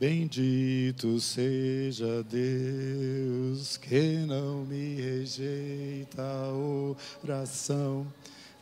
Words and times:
Bendito 0.00 1.20
seja 1.20 2.22
Deus 2.22 3.76
que 3.76 4.24
não 4.26 4.64
me 4.64 4.94
rejeita 4.94 6.22
a 6.22 6.50
oração, 7.22 8.06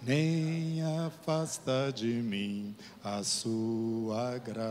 nem 0.03 0.83
afasta 1.07 1.93
de 1.95 2.09
mim 2.09 2.75
a 3.05 3.23
sua 3.23 4.37
graça. 4.39 4.67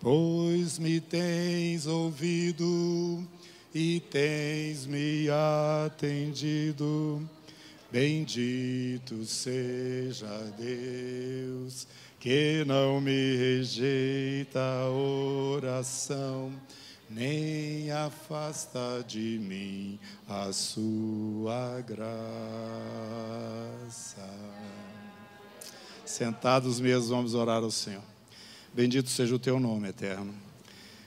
Pois 0.00 0.80
me 0.80 1.00
tens 1.00 1.86
ouvido 1.86 3.24
e 3.72 4.00
tens 4.10 4.86
me 4.86 5.28
atendido. 5.86 7.22
Bendito 7.92 9.24
seja 9.24 10.52
Deus 10.58 11.86
que 12.18 12.64
não 12.66 13.00
me 13.00 13.36
rejeita 13.36 14.58
a 14.58 14.90
oração, 14.90 16.52
nem 17.08 17.90
afasta 17.92 19.04
de 19.06 19.38
mim 19.38 20.00
a 20.28 20.52
sua 20.52 21.80
graça. 21.86 22.08
Sentados 26.04 26.80
mesmo, 26.80 27.10
vamos 27.10 27.34
orar 27.34 27.62
ao 27.62 27.70
Senhor. 27.70 28.02
Bendito 28.74 29.08
seja 29.08 29.34
o 29.34 29.38
teu 29.38 29.60
nome, 29.60 29.88
eterno. 29.88 30.34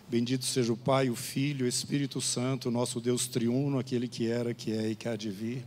Bendito 0.07 0.45
seja 0.45 0.71
o 0.71 0.77
Pai, 0.77 1.09
o 1.09 1.15
Filho, 1.15 1.65
o 1.65 1.69
Espírito 1.69 2.21
Santo, 2.21 2.71
nosso 2.71 3.01
Deus 3.01 3.27
triuno, 3.27 3.79
aquele 3.79 4.07
que 4.07 4.27
era, 4.27 4.53
que 4.53 4.71
é 4.71 4.89
e 4.89 4.95
que 4.95 5.09
há 5.09 5.15
de 5.15 5.29
vir, 5.29 5.65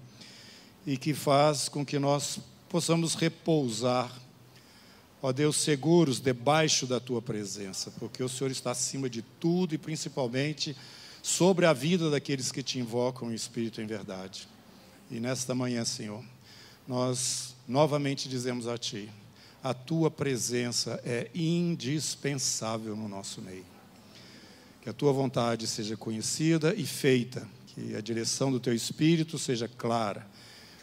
e 0.87 0.97
que 0.97 1.13
faz 1.13 1.69
com 1.69 1.85
que 1.85 1.99
nós 1.99 2.39
possamos 2.69 3.15
repousar 3.15 4.24
ó 5.25 5.33
Deus, 5.33 5.57
seguros 5.57 6.21
debaixo 6.21 6.87
da 6.87 7.01
tua 7.01 7.23
presença, 7.23 7.91
porque 7.93 8.23
o 8.23 8.29
Senhor 8.29 8.51
está 8.51 8.73
acima 8.73 9.09
de 9.09 9.23
tudo 9.23 9.75
e 9.75 9.79
principalmente 9.79 10.77
sobre 11.23 11.65
a 11.65 11.73
vida 11.73 12.11
daqueles 12.11 12.53
que 12.53 12.63
te 12.63 12.79
invocam 12.79 13.33
em 13.33 13.35
espírito 13.35 13.81
em 13.81 13.87
verdade. 13.87 14.47
E 15.11 15.19
nesta 15.19 15.55
manhã, 15.55 15.83
Senhor, 15.83 16.23
nós 16.87 17.55
novamente 17.67 18.29
dizemos 18.29 18.69
a 18.69 18.77
Ti: 18.77 19.09
a 19.63 19.73
tua 19.73 20.11
presença 20.11 21.01
é 21.03 21.31
indispensável 21.35 22.95
no 22.95 23.09
nosso 23.09 23.41
meio. 23.41 23.65
Que 24.83 24.91
a 24.91 24.93
tua 24.93 25.11
vontade 25.11 25.67
seja 25.67 25.97
conhecida 25.97 26.75
e 26.75 26.85
feita, 26.85 27.49
que 27.69 27.97
a 27.97 28.01
direção 28.03 28.53
do 28.53 28.61
teu 28.61 28.75
espírito 28.75 29.39
seja 29.39 29.69
clara. 29.69 30.27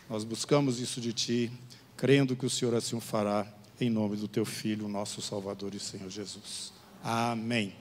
Nós 0.10 0.24
buscamos 0.24 0.80
isso 0.80 1.00
de 1.00 1.14
Ti, 1.14 1.52
crendo 1.96 2.36
que 2.36 2.48
o 2.48 2.50
Senhor 2.50 2.74
assim 2.74 2.96
o 2.96 3.00
fará 3.00 3.46
em 3.84 3.90
nome 3.90 4.16
do 4.16 4.28
teu 4.28 4.46
Filho, 4.46 4.88
nosso 4.88 5.24
Salvador 5.24 5.74
e 5.74 5.80
Senhor 5.80 6.08
Jesus. 6.08 6.72
Amém. 7.04 7.74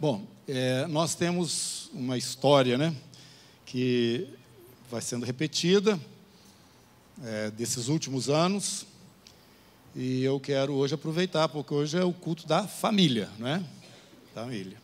Bom, 0.00 0.26
é, 0.48 0.86
nós 0.86 1.14
temos 1.14 1.90
uma 1.92 2.16
história, 2.16 2.78
né, 2.78 2.94
que 3.66 4.26
vai 4.90 5.02
sendo 5.02 5.26
repetida 5.26 6.00
é, 7.22 7.50
desses 7.50 7.88
últimos 7.88 8.30
anos, 8.30 8.86
e 9.94 10.24
eu 10.24 10.40
quero 10.40 10.72
hoje 10.72 10.94
aproveitar, 10.94 11.50
porque 11.50 11.74
hoje 11.74 11.98
é 11.98 12.04
o 12.04 12.12
culto 12.12 12.46
da 12.46 12.66
família, 12.66 13.28
não 13.38 13.46
é? 13.46 13.62
Família. 14.34 14.80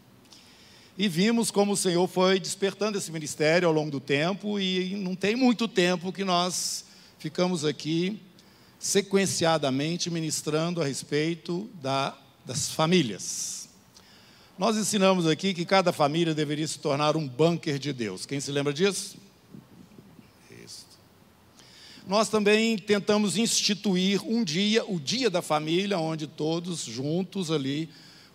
E 0.99 1.09
vimos 1.09 1.51
como 1.51 1.73
o 1.73 1.77
Senhor 1.77 2.07
foi 2.07 2.39
despertando 2.39 2.99
esse 2.99 3.11
ministério 3.11 3.67
ao 3.67 3.73
longo 3.73 3.91
do 3.91 4.01
tempo, 4.01 4.61
e 4.61 4.95
não 4.97 5.17
tem 5.17 5.35
muito 5.35 5.67
tempo 5.67 6.13
que 6.13 6.23
nós 6.23 6.85
ficamos 7.19 7.65
aqui 7.65 8.21
sequenciadamente 8.79 10.11
ministrando 10.11 10.81
a 10.81 10.85
respeito 10.85 11.69
da, 11.83 12.17
das 12.45 12.71
famílias. 12.71 13.69
Nós 14.59 14.77
ensinamos 14.77 15.27
aqui 15.27 15.55
que 15.55 15.65
cada 15.65 15.93
família 15.93 16.35
deveria 16.35 16.67
se 16.67 16.79
tornar 16.79 17.17
um 17.17 17.27
bunker 17.29 17.79
de 17.79 17.93
Deus. 17.93 18.27
Quem 18.27 18.41
se 18.41 18.51
lembra 18.51 18.73
disso? 18.73 19.17
Isso. 20.65 20.87
Nós 22.07 22.29
também 22.29 22.77
tentamos 22.77 23.37
instituir 23.37 24.21
um 24.25 24.43
dia, 24.43 24.85
o 24.85 24.99
dia 24.99 25.31
da 25.31 25.43
família, 25.43 25.99
onde 25.99 26.27
todos 26.27 26.81
juntos 26.85 27.51
ali 27.51 27.89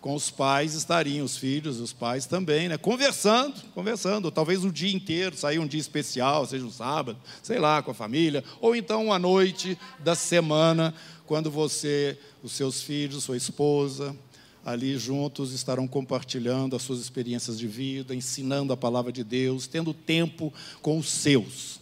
com 0.04 0.14
os 0.14 0.30
pais 0.30 0.74
estariam, 0.74 1.24
os 1.24 1.38
filhos, 1.38 1.80
os 1.80 1.90
pais 1.90 2.26
também, 2.26 2.68
né? 2.68 2.76
Conversando, 2.76 3.58
conversando, 3.74 4.30
talvez 4.30 4.62
o 4.62 4.70
dia 4.70 4.94
inteiro, 4.94 5.34
sair 5.34 5.58
um 5.58 5.66
dia 5.66 5.80
especial, 5.80 6.44
seja 6.44 6.62
um 6.62 6.70
sábado, 6.70 7.18
sei 7.42 7.58
lá, 7.58 7.82
com 7.82 7.90
a 7.90 7.94
família, 7.94 8.44
ou 8.60 8.76
então 8.76 9.06
uma 9.06 9.18
noite 9.18 9.78
da 10.00 10.14
semana, 10.14 10.92
quando 11.26 11.50
você, 11.50 12.18
os 12.42 12.52
seus 12.52 12.82
filhos, 12.82 13.24
sua 13.24 13.38
esposa, 13.38 14.14
ali 14.62 14.98
juntos 14.98 15.54
estarão 15.54 15.88
compartilhando 15.88 16.76
as 16.76 16.82
suas 16.82 17.00
experiências 17.00 17.58
de 17.58 17.66
vida, 17.66 18.14
ensinando 18.14 18.74
a 18.74 18.76
palavra 18.76 19.10
de 19.10 19.24
Deus, 19.24 19.66
tendo 19.66 19.94
tempo 19.94 20.52
com 20.82 20.98
os 20.98 21.08
seus. 21.08 21.80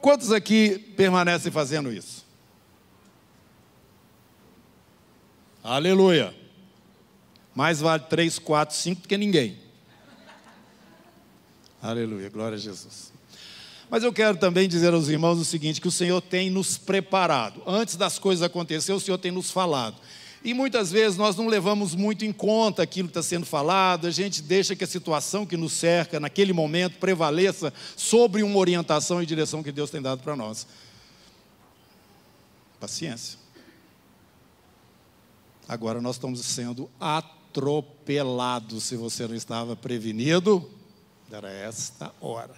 Quantos 0.00 0.32
aqui 0.32 0.76
permanecem 0.96 1.52
fazendo 1.52 1.92
isso? 1.92 2.26
Aleluia. 5.62 6.45
Mais 7.56 7.80
vale 7.80 8.02
três, 8.02 8.38
quatro, 8.38 8.76
cinco 8.76 9.00
do 9.00 9.08
que 9.08 9.16
ninguém. 9.16 9.56
Aleluia, 11.80 12.28
glória 12.28 12.56
a 12.56 12.58
Jesus. 12.58 13.10
Mas 13.88 14.02
eu 14.04 14.12
quero 14.12 14.36
também 14.36 14.68
dizer 14.68 14.92
aos 14.92 15.08
irmãos 15.08 15.38
o 15.38 15.44
seguinte: 15.44 15.80
que 15.80 15.88
o 15.88 15.90
Senhor 15.90 16.20
tem 16.20 16.50
nos 16.50 16.76
preparado. 16.76 17.62
Antes 17.66 17.96
das 17.96 18.18
coisas 18.18 18.42
acontecerem, 18.42 18.98
o 18.98 19.00
Senhor 19.00 19.16
tem 19.16 19.32
nos 19.32 19.50
falado. 19.50 19.96
E 20.44 20.52
muitas 20.52 20.92
vezes 20.92 21.16
nós 21.16 21.34
não 21.34 21.48
levamos 21.48 21.94
muito 21.94 22.26
em 22.26 22.32
conta 22.32 22.82
aquilo 22.82 23.08
que 23.08 23.18
está 23.18 23.22
sendo 23.22 23.46
falado, 23.46 24.06
a 24.06 24.10
gente 24.10 24.42
deixa 24.42 24.76
que 24.76 24.84
a 24.84 24.86
situação 24.86 25.46
que 25.46 25.56
nos 25.56 25.72
cerca 25.72 26.20
naquele 26.20 26.52
momento 26.52 26.98
prevaleça 26.98 27.72
sobre 27.96 28.42
uma 28.42 28.58
orientação 28.58 29.22
e 29.22 29.26
direção 29.26 29.62
que 29.62 29.72
Deus 29.72 29.90
tem 29.90 30.02
dado 30.02 30.22
para 30.22 30.36
nós. 30.36 30.66
Paciência. 32.78 33.38
Agora 35.66 36.02
nós 36.02 36.16
estamos 36.16 36.44
sendo 36.44 36.90
atentos 37.00 37.35
atropelado. 37.56 38.80
Se 38.80 38.96
você 38.96 39.26
não 39.26 39.34
estava 39.34 39.74
prevenido, 39.74 40.68
era 41.30 41.50
esta 41.50 42.12
hora. 42.20 42.54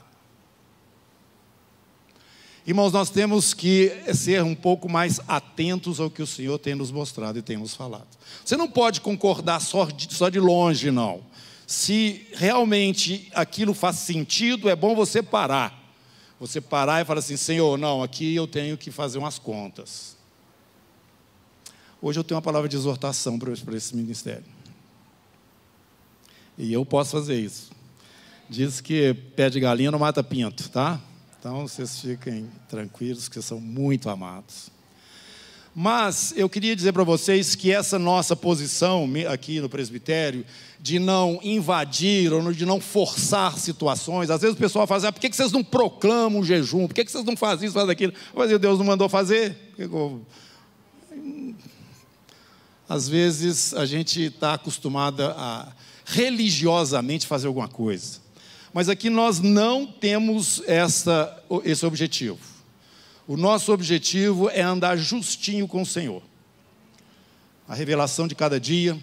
Irmãos, 2.66 2.92
nós 2.92 3.08
temos 3.08 3.54
que 3.54 3.90
ser 4.12 4.42
um 4.42 4.54
pouco 4.54 4.90
mais 4.90 5.20
atentos 5.26 6.00
ao 6.00 6.10
que 6.10 6.20
o 6.20 6.26
Senhor 6.26 6.58
tem 6.58 6.74
nos 6.74 6.90
mostrado 6.90 7.38
e 7.38 7.42
tem 7.42 7.56
nos 7.56 7.74
falado. 7.74 8.08
Você 8.44 8.56
não 8.56 8.68
pode 8.68 9.00
concordar 9.00 9.60
só 9.60 9.86
de, 9.86 10.12
só 10.12 10.28
de 10.28 10.38
longe, 10.38 10.90
não. 10.90 11.22
Se 11.66 12.26
realmente 12.34 13.30
aquilo 13.34 13.72
faz 13.72 13.96
sentido, 13.96 14.68
é 14.68 14.76
bom 14.76 14.94
você 14.94 15.22
parar. 15.22 15.78
Você 16.38 16.60
parar 16.60 17.00
e 17.00 17.04
falar 17.04 17.20
assim: 17.20 17.36
Senhor, 17.36 17.78
não, 17.78 18.02
aqui 18.02 18.34
eu 18.34 18.46
tenho 18.46 18.76
que 18.76 18.90
fazer 18.90 19.18
umas 19.18 19.38
contas. 19.38 20.16
Hoje 22.02 22.20
eu 22.20 22.24
tenho 22.24 22.36
uma 22.36 22.42
palavra 22.42 22.68
de 22.68 22.76
exortação 22.76 23.38
para 23.38 23.76
esse 23.76 23.96
ministério. 23.96 24.57
E 26.58 26.72
eu 26.72 26.84
posso 26.84 27.12
fazer 27.12 27.38
isso. 27.40 27.70
Diz 28.50 28.80
que 28.80 29.14
pé 29.36 29.48
de 29.48 29.60
galinha 29.60 29.92
não 29.92 29.98
mata 29.98 30.24
pinto, 30.24 30.68
tá? 30.68 31.00
Então 31.38 31.68
vocês 31.68 32.00
fiquem 32.00 32.50
tranquilos 32.68 33.28
que 33.28 33.40
são 33.40 33.60
muito 33.60 34.10
amados. 34.10 34.68
Mas 35.72 36.34
eu 36.36 36.48
queria 36.48 36.74
dizer 36.74 36.92
para 36.92 37.04
vocês 37.04 37.54
que 37.54 37.70
essa 37.70 37.96
nossa 37.96 38.34
posição 38.34 39.08
aqui 39.30 39.60
no 39.60 39.68
presbitério, 39.68 40.44
de 40.80 40.98
não 40.98 41.38
invadir 41.44 42.32
ou 42.32 42.52
de 42.52 42.66
não 42.66 42.80
forçar 42.80 43.56
situações, 43.56 44.28
às 44.28 44.40
vezes 44.40 44.56
o 44.56 44.58
pessoal 44.58 44.84
fala 44.88 44.98
assim, 44.98 45.06
ah, 45.06 45.12
por 45.12 45.20
que 45.20 45.32
vocês 45.32 45.52
não 45.52 45.62
proclamam 45.62 46.40
o 46.40 46.44
jejum? 46.44 46.88
Por 46.88 46.94
que 46.94 47.08
vocês 47.08 47.24
não 47.24 47.36
fazem 47.36 47.66
isso, 47.66 47.74
fazem 47.74 47.92
aquilo? 47.92 48.12
Mas 48.34 48.58
Deus 48.58 48.78
não 48.80 48.86
mandou 48.86 49.08
fazer. 49.08 49.56
Às 52.88 53.08
vezes 53.08 53.72
a 53.74 53.86
gente 53.86 54.22
está 54.22 54.54
acostumada 54.54 55.32
a 55.36 55.72
religiosamente 56.08 57.26
fazer 57.26 57.46
alguma 57.46 57.68
coisa. 57.68 58.18
Mas 58.72 58.88
aqui 58.88 59.10
nós 59.10 59.40
não 59.40 59.86
temos 59.86 60.62
essa, 60.66 61.42
esse 61.64 61.84
objetivo. 61.84 62.38
O 63.26 63.36
nosso 63.36 63.72
objetivo 63.72 64.48
é 64.48 64.62
andar 64.62 64.96
justinho 64.96 65.68
com 65.68 65.82
o 65.82 65.86
Senhor. 65.86 66.22
A 67.68 67.74
revelação 67.74 68.26
de 68.26 68.34
cada 68.34 68.58
dia, 68.58 68.98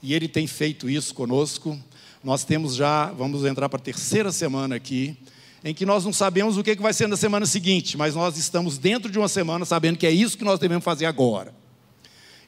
e 0.00 0.14
Ele 0.14 0.28
tem 0.28 0.46
feito 0.46 0.88
isso 0.88 1.12
conosco. 1.12 1.76
Nós 2.22 2.44
temos 2.44 2.76
já, 2.76 3.06
vamos 3.06 3.44
entrar 3.44 3.68
para 3.68 3.78
a 3.78 3.82
terceira 3.82 4.30
semana 4.30 4.76
aqui, 4.76 5.16
em 5.64 5.74
que 5.74 5.84
nós 5.84 6.04
não 6.04 6.12
sabemos 6.12 6.56
o 6.56 6.62
que 6.62 6.76
vai 6.76 6.92
ser 6.92 7.08
na 7.08 7.16
semana 7.16 7.46
seguinte, 7.46 7.96
mas 7.96 8.14
nós 8.14 8.36
estamos 8.36 8.78
dentro 8.78 9.10
de 9.10 9.18
uma 9.18 9.28
semana 9.28 9.64
sabendo 9.64 9.98
que 9.98 10.06
é 10.06 10.10
isso 10.10 10.38
que 10.38 10.44
nós 10.44 10.60
devemos 10.60 10.84
fazer 10.84 11.06
agora. 11.06 11.52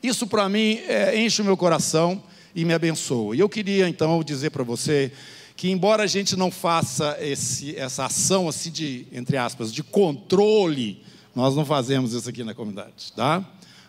Isso 0.00 0.28
para 0.28 0.48
mim 0.48 0.80
é, 0.86 1.20
enche 1.20 1.42
o 1.42 1.44
meu 1.44 1.56
coração 1.56 2.22
e 2.54 2.64
me 2.64 2.72
abençoa. 2.74 3.36
E 3.36 3.40
eu 3.40 3.48
queria 3.48 3.88
então 3.88 4.22
dizer 4.22 4.50
para 4.50 4.64
você 4.64 5.12
que 5.56 5.70
embora 5.70 6.04
a 6.04 6.06
gente 6.06 6.36
não 6.36 6.50
faça 6.50 7.16
esse, 7.20 7.76
essa 7.76 8.06
ação 8.06 8.48
assim 8.48 8.70
de, 8.70 9.06
entre 9.12 9.36
aspas, 9.36 9.72
de 9.72 9.82
controle, 9.82 11.02
nós 11.34 11.54
não 11.54 11.64
fazemos 11.64 12.14
isso 12.14 12.28
aqui 12.28 12.42
na 12.42 12.54
comunidade, 12.54 13.12
tá? 13.14 13.44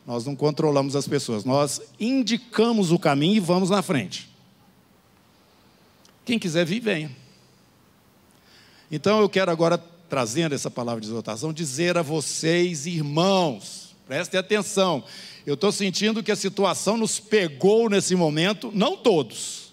Nós 0.06 0.26
não 0.26 0.36
controlamos 0.36 0.96
as 0.96 1.08
pessoas, 1.08 1.46
nós 1.46 1.82
indicamos 2.00 2.92
o 2.92 3.00
caminho 3.00 3.36
e 3.36 3.40
vamos 3.40 3.70
na 3.70 3.82
frente. 3.82 4.30
Quem 6.26 6.38
quiser 6.38 6.66
vir, 6.66 6.80
venha. 6.82 7.12
Então 8.92 9.22
eu 9.22 9.30
quero 9.30 9.50
agora, 9.50 9.78
trazendo 10.10 10.54
essa 10.54 10.70
palavra 10.70 11.00
de 11.00 11.08
exortação, 11.08 11.54
dizer 11.54 11.98
a 11.98 12.02
vocês, 12.02 12.86
irmãos, 12.86 13.91
prestem 14.12 14.42
atenção. 14.42 15.06
Eu 15.46 15.54
estou 15.54 15.72
sentindo 15.72 16.22
que 16.22 16.34
a 16.34 16.36
situação 16.36 16.98
nos 16.98 17.18
pegou 17.18 17.90
nesse 17.90 18.14
momento, 18.14 18.70
não 18.76 18.98
todos, 18.98 19.72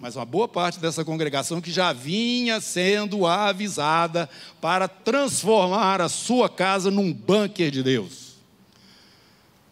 mas 0.00 0.16
uma 0.16 0.24
boa 0.24 0.48
parte 0.48 0.80
dessa 0.80 1.04
congregação 1.04 1.60
que 1.60 1.70
já 1.70 1.92
vinha 1.92 2.60
sendo 2.60 3.28
avisada 3.28 4.28
para 4.60 4.88
transformar 4.88 6.00
a 6.00 6.08
sua 6.08 6.48
casa 6.48 6.90
num 6.90 7.12
bunker 7.12 7.70
de 7.70 7.84
Deus. 7.84 8.34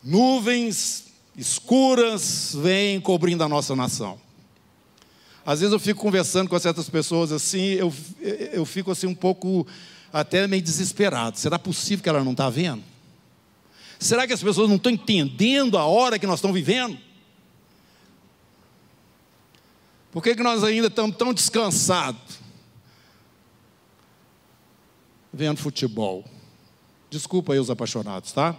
Nuvens 0.05 1.07
escuras 1.37 2.55
vêm 2.63 3.01
cobrindo 3.01 3.43
a 3.43 3.49
nossa 3.49 3.75
nação. 3.75 4.21
Às 5.45 5.59
vezes 5.59 5.73
eu 5.73 5.81
fico 5.81 6.01
conversando 6.01 6.49
com 6.49 6.57
certas 6.61 6.89
pessoas 6.89 7.33
assim, 7.33 7.73
eu, 7.73 7.93
eu 8.53 8.65
fico 8.65 8.93
assim 8.93 9.09
um 9.09 9.15
pouco 9.17 9.67
até 10.13 10.47
meio 10.47 10.63
desesperado. 10.63 11.37
Será 11.41 11.59
possível 11.59 12.05
que 12.05 12.09
ela 12.09 12.23
não 12.23 12.31
está 12.31 12.49
vendo? 12.49 12.85
Será 13.99 14.27
que 14.27 14.33
as 14.33 14.43
pessoas 14.43 14.69
não 14.69 14.77
estão 14.77 14.93
entendendo 14.93 15.77
a 15.77 15.85
hora 15.85 16.19
que 16.19 16.27
nós 16.27 16.39
estamos 16.39 16.55
vivendo? 16.55 16.99
Por 20.13 20.23
que, 20.23 20.35
que 20.35 20.43
nós 20.43 20.63
ainda 20.63 20.87
estamos 20.87 21.17
tão 21.17 21.35
descansados? 21.35 22.39
Vendo 25.33 25.59
futebol. 25.59 26.25
Desculpa 27.11 27.53
aí 27.53 27.59
os 27.59 27.71
apaixonados, 27.71 28.33
tá? 28.33 28.57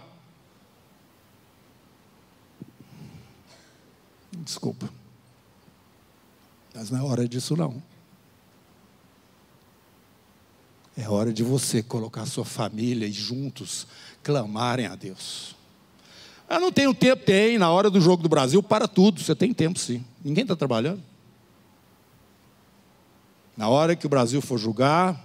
Desculpa. 4.32 4.88
Mas 6.74 6.90
não 6.90 6.98
é 6.98 7.02
hora 7.02 7.28
disso, 7.28 7.56
não. 7.56 7.82
É 10.96 11.08
hora 11.08 11.32
de 11.32 11.42
você 11.42 11.82
colocar 11.82 12.26
sua 12.26 12.44
família 12.44 13.06
e 13.06 13.12
juntos 13.12 13.86
clamarem 14.22 14.86
a 14.86 14.94
Deus. 14.94 15.54
Eu 16.48 16.56
ah, 16.56 16.60
não 16.60 16.72
tenho 16.72 16.92
tempo, 16.92 17.24
tem. 17.24 17.58
Na 17.58 17.70
hora 17.70 17.88
do 17.88 18.00
jogo 18.00 18.22
do 18.22 18.28
Brasil, 18.28 18.60
para 18.60 18.88
tudo. 18.88 19.20
Você 19.20 19.36
tem 19.36 19.54
tempo, 19.54 19.78
sim. 19.78 20.04
Ninguém 20.24 20.42
está 20.42 20.56
trabalhando. 20.56 21.02
Na 23.56 23.68
hora 23.68 23.94
que 23.94 24.04
o 24.04 24.08
Brasil 24.08 24.42
for 24.42 24.58
julgar, 24.58 25.22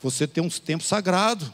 você 0.00 0.26
tem 0.26 0.42
um 0.42 0.48
tempo 0.48 0.82
sagrado. 0.82 1.52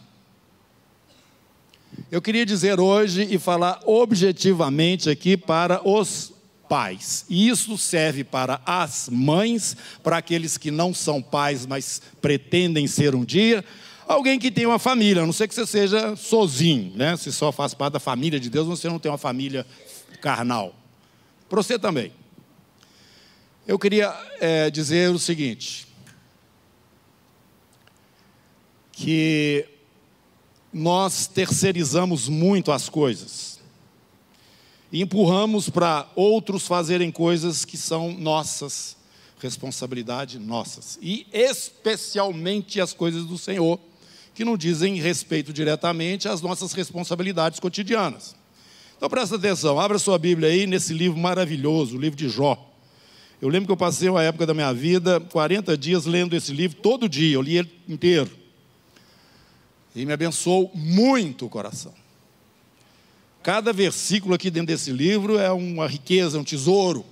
Eu 2.10 2.22
queria 2.22 2.46
dizer 2.46 2.80
hoje 2.80 3.26
e 3.30 3.38
falar 3.38 3.80
objetivamente 3.84 5.10
aqui 5.10 5.36
para 5.36 5.86
os 5.86 6.32
pais. 6.68 7.24
E 7.28 7.48
isso 7.48 7.76
serve 7.78 8.24
para 8.24 8.60
as 8.64 9.08
mães, 9.10 9.76
para 10.02 10.18
aqueles 10.18 10.56
que 10.56 10.70
não 10.70 10.92
são 10.92 11.22
pais, 11.22 11.66
mas 11.66 12.00
pretendem 12.20 12.86
ser 12.86 13.14
um 13.14 13.24
dia. 13.24 13.64
Alguém 14.06 14.38
que 14.38 14.50
tem 14.50 14.66
uma 14.66 14.78
família, 14.78 15.22
a 15.22 15.26
não 15.26 15.32
ser 15.32 15.48
que 15.48 15.54
você 15.54 15.66
seja 15.66 16.14
sozinho, 16.14 16.92
né? 16.94 17.16
Se 17.16 17.32
só 17.32 17.50
faz 17.50 17.74
parte 17.74 17.94
da 17.94 18.00
família 18.00 18.38
de 18.38 18.48
Deus, 18.48 18.66
você 18.66 18.88
não 18.88 18.98
tem 18.98 19.10
uma 19.10 19.18
família 19.18 19.66
carnal. 20.20 20.74
Para 21.48 21.62
você 21.62 21.78
também. 21.78 22.12
Eu 23.66 23.78
queria 23.78 24.14
é, 24.40 24.70
dizer 24.70 25.10
o 25.10 25.18
seguinte: 25.18 25.88
que 28.92 29.66
nós 30.72 31.26
terceirizamos 31.26 32.28
muito 32.28 32.70
as 32.70 32.88
coisas 32.88 33.55
e 34.92 35.02
empurramos 35.02 35.68
para 35.68 36.08
outros 36.14 36.66
fazerem 36.66 37.10
coisas 37.10 37.64
que 37.64 37.76
são 37.76 38.12
nossas, 38.12 38.96
responsabilidade 39.40 40.38
nossas, 40.38 40.98
e 41.02 41.26
especialmente 41.32 42.80
as 42.80 42.92
coisas 42.92 43.24
do 43.24 43.36
Senhor, 43.36 43.78
que 44.34 44.44
não 44.44 44.56
dizem 44.56 44.96
respeito 44.96 45.52
diretamente 45.52 46.28
às 46.28 46.40
nossas 46.40 46.72
responsabilidades 46.72 47.58
cotidianas. 47.58 48.36
Então 48.96 49.08
presta 49.08 49.36
atenção, 49.36 49.78
abra 49.78 49.98
sua 49.98 50.18
Bíblia 50.18 50.48
aí 50.48 50.66
nesse 50.66 50.94
livro 50.94 51.18
maravilhoso, 51.18 51.96
o 51.96 52.00
livro 52.00 52.16
de 52.16 52.28
Jó. 52.28 52.72
Eu 53.40 53.50
lembro 53.50 53.66
que 53.66 53.72
eu 53.72 53.76
passei 53.76 54.08
uma 54.08 54.22
época 54.22 54.46
da 54.46 54.54
minha 54.54 54.72
vida, 54.72 55.20
40 55.20 55.76
dias 55.76 56.06
lendo 56.06 56.34
esse 56.34 56.52
livro 56.52 56.78
todo 56.80 57.08
dia, 57.08 57.34
eu 57.34 57.42
li 57.42 57.58
ele 57.58 57.70
inteiro. 57.86 58.30
E 59.94 60.06
me 60.06 60.12
abençoou 60.12 60.70
muito 60.74 61.46
o 61.46 61.48
coração. 61.48 61.92
Cada 63.46 63.72
versículo 63.72 64.34
aqui 64.34 64.50
dentro 64.50 64.66
desse 64.66 64.90
livro 64.90 65.38
é 65.38 65.52
uma 65.52 65.86
riqueza, 65.86 66.36
um 66.36 66.42
tesouro. 66.42 67.06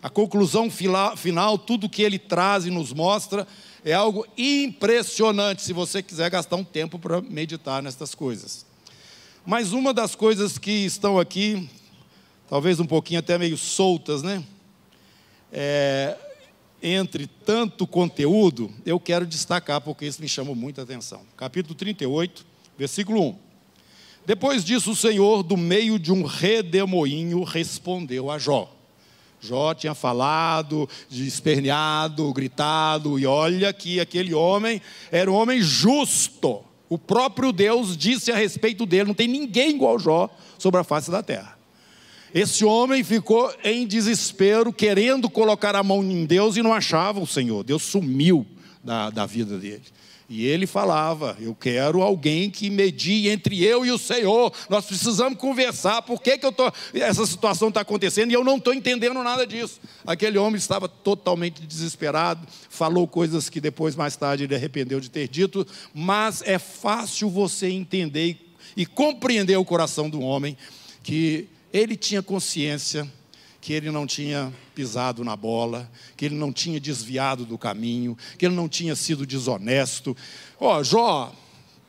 A 0.00 0.08
conclusão 0.08 0.70
final, 0.70 1.58
tudo 1.58 1.88
que 1.88 2.00
ele 2.00 2.16
traz 2.16 2.64
e 2.64 2.70
nos 2.70 2.92
mostra, 2.92 3.44
é 3.84 3.92
algo 3.92 4.24
impressionante, 4.38 5.62
se 5.62 5.72
você 5.72 6.00
quiser 6.00 6.30
gastar 6.30 6.54
um 6.54 6.62
tempo 6.62 6.96
para 6.96 7.20
meditar 7.20 7.82
nestas 7.82 8.14
coisas. 8.14 8.64
Mas 9.44 9.72
uma 9.72 9.92
das 9.92 10.14
coisas 10.14 10.58
que 10.58 10.70
estão 10.70 11.18
aqui, 11.18 11.68
talvez 12.48 12.78
um 12.78 12.86
pouquinho 12.86 13.18
até 13.18 13.36
meio 13.36 13.58
soltas, 13.58 14.22
né? 14.22 14.44
É, 15.50 16.16
entre 16.80 17.26
tanto 17.26 17.84
conteúdo, 17.84 18.72
eu 18.86 19.00
quero 19.00 19.26
destacar 19.26 19.80
porque 19.80 20.06
isso 20.06 20.22
me 20.22 20.28
chamou 20.28 20.54
muita 20.54 20.82
atenção. 20.82 21.22
Capítulo 21.36 21.74
38, 21.74 22.46
versículo 22.78 23.30
1. 23.30 23.51
Depois 24.24 24.64
disso, 24.64 24.92
o 24.92 24.96
Senhor, 24.96 25.42
do 25.42 25.56
meio 25.56 25.98
de 25.98 26.12
um 26.12 26.22
redemoinho, 26.22 27.42
respondeu 27.42 28.30
a 28.30 28.38
Jó. 28.38 28.72
Jó 29.40 29.74
tinha 29.74 29.94
falado, 29.94 30.88
esperneado, 31.10 32.32
gritado, 32.32 33.18
e 33.18 33.26
olha 33.26 33.72
que 33.72 33.98
aquele 33.98 34.32
homem 34.32 34.80
era 35.10 35.30
um 35.30 35.34
homem 35.34 35.60
justo. 35.60 36.62
O 36.88 36.96
próprio 36.96 37.52
Deus 37.52 37.96
disse 37.96 38.30
a 38.30 38.36
respeito 38.36 38.86
dele: 38.86 39.08
não 39.08 39.14
tem 39.14 39.26
ninguém 39.26 39.70
igual 39.70 39.98
Jó 39.98 40.30
sobre 40.56 40.80
a 40.80 40.84
face 40.84 41.10
da 41.10 41.22
terra. 41.22 41.58
Esse 42.32 42.64
homem 42.64 43.02
ficou 43.02 43.52
em 43.64 43.86
desespero, 43.86 44.72
querendo 44.72 45.28
colocar 45.28 45.74
a 45.74 45.82
mão 45.82 46.02
em 46.02 46.24
Deus 46.24 46.56
e 46.56 46.62
não 46.62 46.72
achava 46.72 47.20
o 47.20 47.26
Senhor. 47.26 47.64
Deus 47.64 47.82
sumiu 47.82 48.46
da, 48.82 49.10
da 49.10 49.26
vida 49.26 49.58
dele. 49.58 49.82
E 50.34 50.46
ele 50.46 50.66
falava: 50.66 51.36
Eu 51.38 51.54
quero 51.54 52.00
alguém 52.00 52.48
que 52.48 52.70
medie 52.70 53.28
entre 53.28 53.62
eu 53.62 53.84
e 53.84 53.90
o 53.90 53.98
Senhor. 53.98 54.50
Nós 54.70 54.86
precisamos 54.86 55.38
conversar. 55.38 56.00
Por 56.00 56.22
que, 56.22 56.38
que 56.38 56.46
eu 56.46 56.50
tô, 56.50 56.72
essa 56.94 57.26
situação 57.26 57.68
está 57.68 57.82
acontecendo 57.82 58.30
e 58.30 58.34
eu 58.34 58.42
não 58.42 58.56
estou 58.56 58.72
entendendo 58.72 59.22
nada 59.22 59.46
disso? 59.46 59.78
Aquele 60.06 60.38
homem 60.38 60.56
estava 60.56 60.88
totalmente 60.88 61.60
desesperado, 61.60 62.48
falou 62.70 63.06
coisas 63.06 63.50
que 63.50 63.60
depois, 63.60 63.94
mais 63.94 64.16
tarde, 64.16 64.44
ele 64.44 64.54
arrependeu 64.54 65.00
de 65.00 65.10
ter 65.10 65.28
dito. 65.28 65.66
Mas 65.92 66.40
é 66.46 66.58
fácil 66.58 67.28
você 67.28 67.68
entender 67.68 68.38
e, 68.74 68.86
compreender 68.86 69.58
o 69.58 69.64
coração 69.66 70.08
do 70.08 70.22
homem 70.22 70.56
que 71.02 71.46
ele 71.70 71.94
tinha 71.94 72.22
consciência 72.22 73.06
que 73.62 73.72
ele 73.72 73.92
não 73.92 74.08
tinha 74.08 74.52
pisado 74.74 75.22
na 75.22 75.36
bola, 75.36 75.88
que 76.16 76.24
ele 76.24 76.34
não 76.34 76.52
tinha 76.52 76.80
desviado 76.80 77.46
do 77.46 77.56
caminho, 77.56 78.18
que 78.36 78.44
ele 78.44 78.56
não 78.56 78.68
tinha 78.68 78.96
sido 78.96 79.24
desonesto. 79.24 80.16
Ó, 80.58 80.78
oh, 80.80 80.84
Jó, 80.84 81.32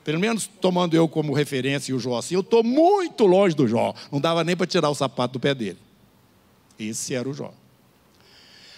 pelo 0.03 0.19
menos 0.19 0.45
tomando 0.45 0.95
eu 0.95 1.09
como 1.09 1.33
referência 1.33 1.91
e 1.91 1.95
o 1.95 1.99
Jó 1.99 2.19
assim, 2.19 2.35
eu 2.35 2.41
estou 2.41 2.63
muito 2.63 3.25
longe 3.25 3.55
do 3.55 3.67
Jó, 3.67 3.95
não 4.11 4.21
dava 4.21 4.43
nem 4.43 4.55
para 4.55 4.67
tirar 4.67 4.91
o 4.91 4.95
sapato 4.95 5.33
do 5.33 5.39
pé 5.39 5.55
dele. 5.55 5.79
Esse 6.77 7.15
era 7.15 7.27
o 7.27 7.33
Jó. 7.33 7.51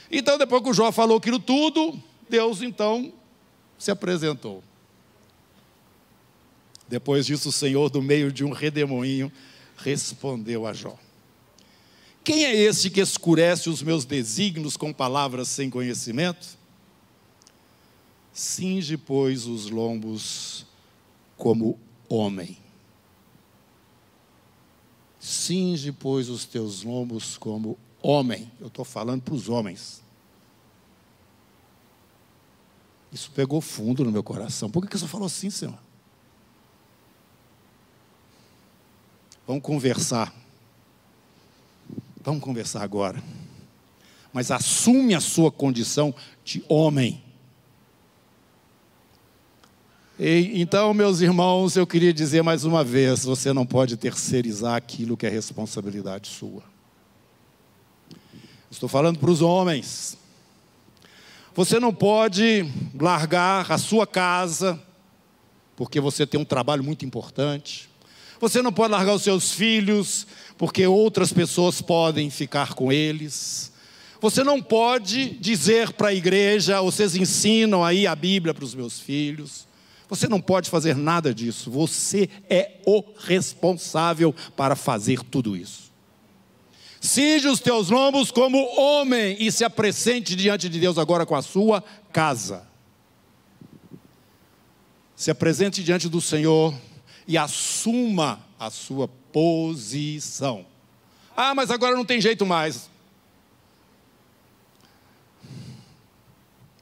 Então, 0.09 0.37
depois 0.37 0.63
que 0.63 0.69
o 0.69 0.73
Jó 0.73 0.89
falou 0.89 1.17
aquilo 1.17 1.37
tudo, 1.37 2.01
Deus 2.29 2.61
então 2.61 3.11
se 3.77 3.91
apresentou. 3.91 4.63
Depois 6.87 7.25
disso, 7.25 7.49
o 7.49 7.51
Senhor, 7.51 7.89
do 7.89 8.01
meio 8.01 8.31
de 8.31 8.45
um 8.45 8.53
redemoinho, 8.53 9.29
respondeu 9.75 10.65
a 10.65 10.71
Jó. 10.71 10.97
Quem 12.25 12.43
é 12.43 12.55
esse 12.55 12.89
que 12.89 12.99
escurece 12.99 13.69
os 13.69 13.83
meus 13.83 14.03
desígnios 14.03 14.75
com 14.75 14.91
palavras 14.91 15.47
sem 15.47 15.69
conhecimento? 15.69 16.57
Cinge, 18.33 18.97
pois, 18.97 19.45
os 19.45 19.69
lombos 19.69 20.65
como 21.37 21.79
homem. 22.09 22.57
Cinge, 25.19 25.91
pois, 25.91 26.27
os 26.27 26.45
teus 26.45 26.81
lombos 26.81 27.37
como 27.37 27.77
homem. 28.01 28.51
Eu 28.59 28.67
estou 28.67 28.83
falando 28.83 29.21
para 29.21 29.35
os 29.35 29.47
homens. 29.47 30.03
Isso 33.11 33.29
pegou 33.35 33.61
fundo 33.61 34.03
no 34.03 34.11
meu 34.11 34.23
coração. 34.23 34.67
Por 34.67 34.81
que, 34.81 34.89
que 34.89 34.97
você 34.97 35.07
falou 35.07 35.27
assim, 35.27 35.51
Senhor? 35.51 35.77
Vamos 39.45 39.61
conversar. 39.61 40.44
Vamos 42.25 42.43
conversar 42.43 42.81
agora. 42.81 43.23
Mas 44.33 44.49
assume 44.49 45.13
a 45.13 45.21
sua 45.21 45.51
condição 45.51 46.13
de 46.43 46.63
homem. 46.67 47.23
E, 50.17 50.59
então, 50.59 50.91
meus 50.91 51.21
irmãos, 51.21 51.75
eu 51.75 51.85
queria 51.85 52.11
dizer 52.11 52.41
mais 52.41 52.63
uma 52.63 52.83
vez: 52.83 53.23
você 53.23 53.53
não 53.53 53.63
pode 53.63 53.95
terceirizar 53.95 54.75
aquilo 54.75 55.15
que 55.15 55.27
é 55.27 55.29
responsabilidade 55.29 56.27
sua. 56.27 56.63
Estou 58.71 58.89
falando 58.89 59.19
para 59.19 59.29
os 59.29 59.43
homens. 59.43 60.17
Você 61.53 61.79
não 61.79 61.93
pode 61.93 62.69
largar 62.99 63.71
a 63.71 63.77
sua 63.77 64.07
casa, 64.07 64.81
porque 65.75 66.01
você 66.01 66.25
tem 66.25 66.39
um 66.39 66.45
trabalho 66.45 66.83
muito 66.83 67.05
importante. 67.05 67.87
Você 68.39 68.61
não 68.61 68.73
pode 68.73 68.91
largar 68.91 69.13
os 69.13 69.23
seus 69.23 69.51
filhos, 69.51 70.27
porque 70.57 70.85
outras 70.87 71.33
pessoas 71.33 71.81
podem 71.81 72.29
ficar 72.29 72.73
com 72.73 72.91
eles. 72.91 73.71
Você 74.21 74.43
não 74.43 74.61
pode 74.61 75.29
dizer 75.31 75.93
para 75.93 76.09
a 76.09 76.13
igreja, 76.13 76.81
vocês 76.81 77.15
ensinam 77.15 77.83
aí 77.83 78.07
a 78.07 78.15
Bíblia 78.15 78.53
para 78.53 78.63
os 78.63 78.73
meus 78.73 78.99
filhos. 78.99 79.67
Você 80.07 80.27
não 80.27 80.39
pode 80.39 80.69
fazer 80.69 80.95
nada 80.95 81.33
disso. 81.33 81.69
Você 81.71 82.29
é 82.49 82.77
o 82.85 83.03
responsável 83.19 84.33
para 84.55 84.75
fazer 84.75 85.21
tudo 85.23 85.55
isso. 85.55 85.91
Cinge 87.01 87.47
os 87.47 87.59
teus 87.59 87.89
lombos 87.89 88.31
como 88.31 88.57
homem 88.79 89.35
e 89.39 89.51
se 89.51 89.63
apresente 89.63 90.35
diante 90.35 90.69
de 90.69 90.79
Deus 90.79 90.97
agora 90.97 91.25
com 91.25 91.35
a 91.35 91.41
sua 91.41 91.83
casa. 92.11 92.67
Se 95.15 95.29
apresente 95.29 95.83
diante 95.83 96.09
do 96.09 96.19
Senhor 96.19 96.73
e 97.27 97.37
assuma 97.37 98.39
a 98.59 98.69
sua 98.69 99.07
posição. 99.35 100.65
Ah, 101.35 101.53
mas 101.53 101.69
agora 101.69 101.93
não 101.93 102.05
tem 102.05 102.21
jeito 102.21 102.45
mais. 102.45 102.89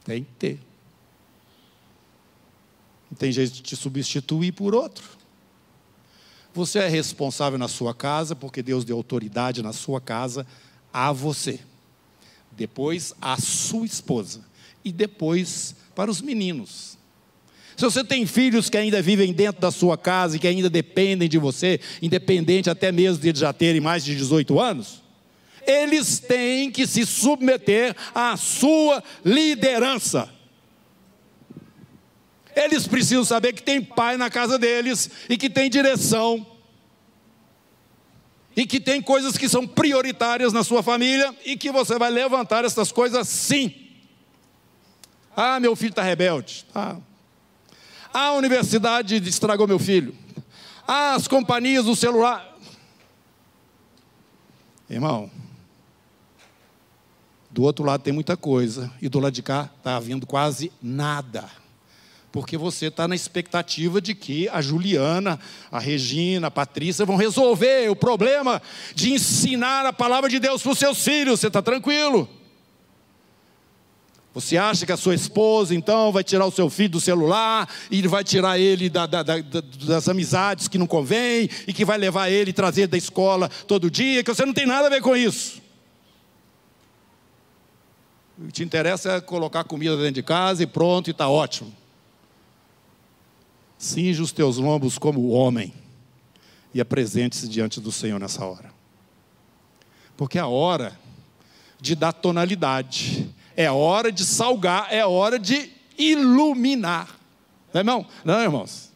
Tem 0.05 0.24
que 0.24 0.31
ter. 0.33 0.60
Não 3.10 3.17
tem 3.17 3.31
jeito 3.31 3.53
de 3.53 3.63
te 3.63 3.75
substituir 3.75 4.51
por 4.51 4.75
outro. 4.75 5.03
Você 6.53 6.77
é 6.77 6.88
responsável 6.88 7.57
na 7.57 7.67
sua 7.67 7.91
casa, 7.91 8.36
porque 8.36 8.62
Deus 8.62 8.86
deu 8.86 8.98
autoridade 8.98 9.63
na 9.63 9.74
sua 9.74 10.00
casa 10.00 10.45
a 10.93 11.12
você. 11.12 11.60
Depois 12.51 13.15
a 13.19 13.36
sua 13.41 13.83
esposa. 13.83 14.45
E 14.86 14.91
depois 14.91 15.75
para 15.95 16.12
os 16.12 16.22
meninos. 16.22 17.00
Se 17.75 17.84
você 17.84 18.03
tem 18.03 18.25
filhos 18.25 18.70
que 18.70 18.77
ainda 18.77 19.01
vivem 19.01 19.34
dentro 19.34 19.62
da 19.62 19.72
sua 19.72 19.98
casa 19.98 20.36
e 20.36 20.39
que 20.39 20.48
ainda 20.48 20.70
dependem 20.70 21.27
de 21.27 21.38
você, 21.38 21.80
independente 22.01 22.70
até 22.70 22.92
mesmo 22.92 23.22
de 23.22 23.39
já 23.39 23.51
terem 23.51 23.82
mais 23.82 24.06
de 24.06 24.15
18 24.15 24.60
anos, 24.60 25.01
eles 25.65 26.20
têm 26.20 26.70
que 26.70 26.86
se 26.86 27.06
submeter 27.06 27.96
à 28.13 28.38
sua 28.38 29.03
liderança. 29.24 30.30
Eles 32.56 32.88
precisam 32.88 33.25
saber 33.25 33.53
que 33.53 33.63
tem 33.63 33.82
pai 33.82 34.18
na 34.18 34.30
casa 34.30 34.60
deles 34.60 35.10
e 35.27 35.38
que 35.38 35.50
tem 35.50 35.70
direção. 35.70 36.46
E 38.56 38.68
que 38.68 38.80
tem 38.80 39.01
coisas 39.01 39.36
que 39.36 39.50
são 39.50 39.65
prioritárias 39.65 40.53
na 40.53 40.63
sua 40.63 40.84
família 40.84 41.34
e 41.44 41.58
que 41.58 41.72
você 41.72 41.98
vai 41.98 42.12
levantar 42.12 42.63
essas 42.63 42.92
coisas 42.92 43.27
sim. 43.27 43.74
Ah, 45.36 45.60
meu 45.60 45.75
filho 45.75 45.89
está 45.89 46.03
rebelde. 46.03 46.63
Ah. 46.75 46.98
A 48.13 48.34
universidade 48.34 49.15
estragou 49.27 49.67
meu 49.67 49.79
filho. 49.79 50.15
As 50.88 51.27
companhias 51.27 51.86
do 51.86 51.96
celular. 51.96 52.58
Irmão, 54.89 55.32
do 57.50 57.63
outro 57.63 57.84
lado 57.84 58.03
tem 58.03 58.13
muita 58.13 58.38
coisa 58.38 58.91
e 59.01 59.10
do 59.10 59.20
lado 59.20 59.34
de 59.34 59.41
cá 59.41 59.70
está 59.77 59.96
havendo 59.96 60.27
quase 60.27 60.72
nada 60.82 61.50
porque 62.34 62.58
você 62.58 62.88
está 62.88 63.08
na 63.08 63.13
expectativa 63.13 64.01
de 64.01 64.15
que 64.15 64.50
a 64.50 64.60
Juliana, 64.60 65.39
a 65.72 65.77
Regina, 65.77 66.48
a 66.48 66.51
Patrícia 66.51 67.05
vão 67.05 67.15
resolver 67.15 67.91
o 67.91 67.96
problema 67.96 68.60
de 68.96 69.13
ensinar 69.13 69.86
a 69.86 69.93
palavra 69.93 70.27
de 70.27 70.39
Deus 70.39 70.63
para 70.63 70.72
os 70.72 70.79
seus 70.79 71.03
filhos. 71.03 71.39
Você 71.39 71.46
está 71.46 71.62
tranquilo? 71.62 72.27
Você 74.34 74.58
acha 74.58 74.86
que 74.86 74.92
a 74.92 74.98
sua 74.98 75.13
esposa, 75.13 75.75
então, 75.75 76.12
vai 76.12 76.24
tirar 76.24 76.46
o 76.46 76.52
seu 76.52 76.68
filho 76.68 76.90
do 76.90 77.00
celular 77.00 77.70
e 77.92 78.02
vai 78.08 78.24
tirar 78.24 78.58
ele 78.58 78.90
da, 78.90 79.06
da, 79.06 79.22
da, 79.22 79.42
das 79.86 80.10
amizades 80.10 80.68
que 80.68 80.78
não 80.78 80.88
convém 80.88 81.48
e 81.68 81.74
que 81.74 81.86
vai 81.86 82.00
levar 82.00 82.30
ele 82.30 82.50
e 82.50 82.54
trazer 82.54 82.88
da 82.88 82.98
escola 82.98 83.48
todo 83.68 83.92
dia, 83.92 84.24
que 84.24 84.34
você 84.34 84.44
não 84.44 84.54
tem 84.54 84.66
nada 84.66 84.88
a 84.88 84.90
ver 84.90 85.02
com 85.02 85.16
isso. 85.16 85.62
O 88.40 88.48
que 88.48 88.52
te 88.52 88.63
interessa 88.63 89.13
é 89.13 89.22
colocar 89.22 89.63
comida 89.66 89.96
dentro 89.98 90.13
de 90.13 90.24
casa 90.24 90.63
e 90.63 90.68
pronto, 90.68 91.10
e 91.10 91.12
está 91.12 91.30
ótimo. 91.30 91.72
Cinge 93.78 94.22
os 94.22 94.32
teus 94.32 94.58
lombos 94.58 94.98
como 94.98 95.30
homem 95.30 95.72
e 96.74 96.82
apresente-se 96.82 97.48
diante 97.48 97.80
do 97.80 97.92
Senhor 97.92 98.20
nessa 98.20 98.44
hora. 98.44 98.74
Porque 100.18 100.40
é 100.40 100.42
a 100.42 100.48
hora 100.48 100.98
de 101.80 101.96
dar 101.96 102.13
tonalidade, 102.13 103.23
é 103.55 103.69
hora 103.72 104.12
de 104.12 104.25
salgar, 104.25 104.88
é 104.91 105.05
hora 105.05 105.38
de 105.38 105.72
iluminar. 105.98 107.07
Não, 107.74 107.79
é, 107.79 107.81
irmão? 107.81 108.07
Não, 108.24 108.41
irmãos. 108.41 108.91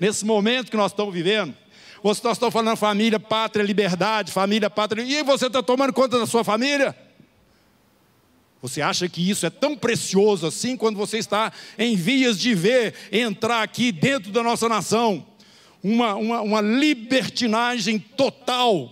Nesse 0.00 0.24
momento 0.24 0.70
que 0.70 0.76
nós 0.76 0.92
estamos 0.92 1.12
vivendo, 1.12 1.54
nós 2.02 2.18
estamos 2.18 2.52
falando 2.52 2.76
família, 2.76 3.18
pátria, 3.18 3.62
liberdade, 3.62 4.30
família, 4.30 4.70
pátria, 4.70 5.02
e 5.02 5.22
você 5.22 5.46
está 5.46 5.62
tomando 5.62 5.92
conta 5.92 6.18
da 6.18 6.26
sua 6.26 6.44
família? 6.44 6.94
Você 8.60 8.82
acha 8.82 9.08
que 9.08 9.28
isso 9.28 9.46
é 9.46 9.50
tão 9.50 9.76
precioso 9.76 10.46
assim 10.46 10.76
quando 10.76 10.96
você 10.96 11.18
está 11.18 11.52
em 11.78 11.94
vias 11.94 12.38
de 12.38 12.54
ver 12.54 12.94
entrar 13.12 13.62
aqui 13.62 13.92
dentro 13.92 14.32
da 14.32 14.42
nossa 14.42 14.68
nação 14.68 15.24
uma, 15.82 16.14
uma, 16.16 16.40
uma 16.40 16.60
libertinagem 16.60 17.98
total, 17.98 18.90